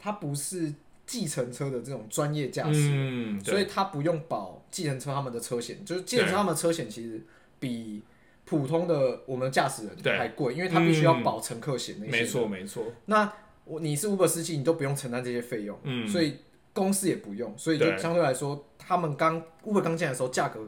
[0.06, 0.74] 他不是
[1.06, 7.22] 计程车的这种专业驾驶，嗯，所以他不用保计程车他们的车险，就是计程车他们的车险其实
[7.58, 8.04] 比
[8.46, 10.12] 普通的我们驾驶对。
[10.12, 12.08] 人还贵，因为他必须要保乘客险那。
[12.08, 13.32] 没错没错，那
[13.66, 16.08] 我你是 Uber 司机，你都不用承担这些费用，嗯。
[16.08, 16.38] 所以
[16.74, 20.60] 公司也不用，所以就相对来说，他们刚 Uber 刚进来的时候，价格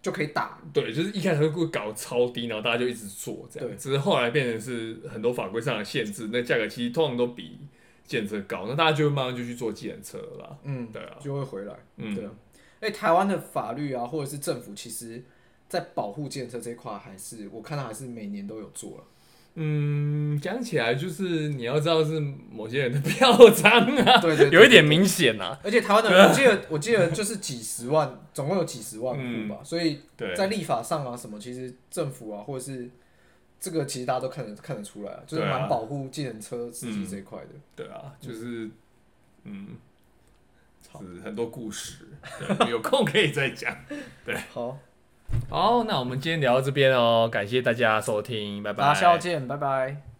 [0.00, 0.58] 就可以打。
[0.72, 3.76] 对，就是一开始会搞超低，然后大家就一直做这样，对。
[3.76, 7.58] 只是后来变成是很多法规上的限制，那价格其实通常都比
[8.04, 10.58] 计程车高，那大家就会慢慢就去做计程车了啦。
[10.64, 11.74] 嗯，对啊，就会回来。
[11.96, 12.14] 嗯。
[12.14, 12.30] 对啊，
[12.80, 15.22] 哎，台湾的法律啊，或者是政府，其实
[15.72, 19.04] 在保护计程车这一块，还是我看到还是每年都有做了。
[19.54, 25.58] 嗯，讲起来就是你要知道是某些人的 票章啊，对对对有一点明显啊。
[25.64, 30.00] 而且台湾的，我记得我记得就是几十万，总共有几十万户吧，所以，
[30.36, 32.90] 在立法上啊什么，其实政府啊或者是
[33.58, 37.48] 这个，其实大家都看得看得出来啊，就是蛮保护计程车司机这一块的。
[37.74, 38.68] 对啊，就是
[39.44, 39.68] 嗯，
[40.82, 42.06] 是很多故事，
[42.68, 43.74] 有空可以再讲。
[44.22, 44.78] 对好，
[45.48, 48.94] 好，那我们今天聊到这边哦，感谢大家收听，拜拜。
[48.94, 50.11] 下次见，拜拜。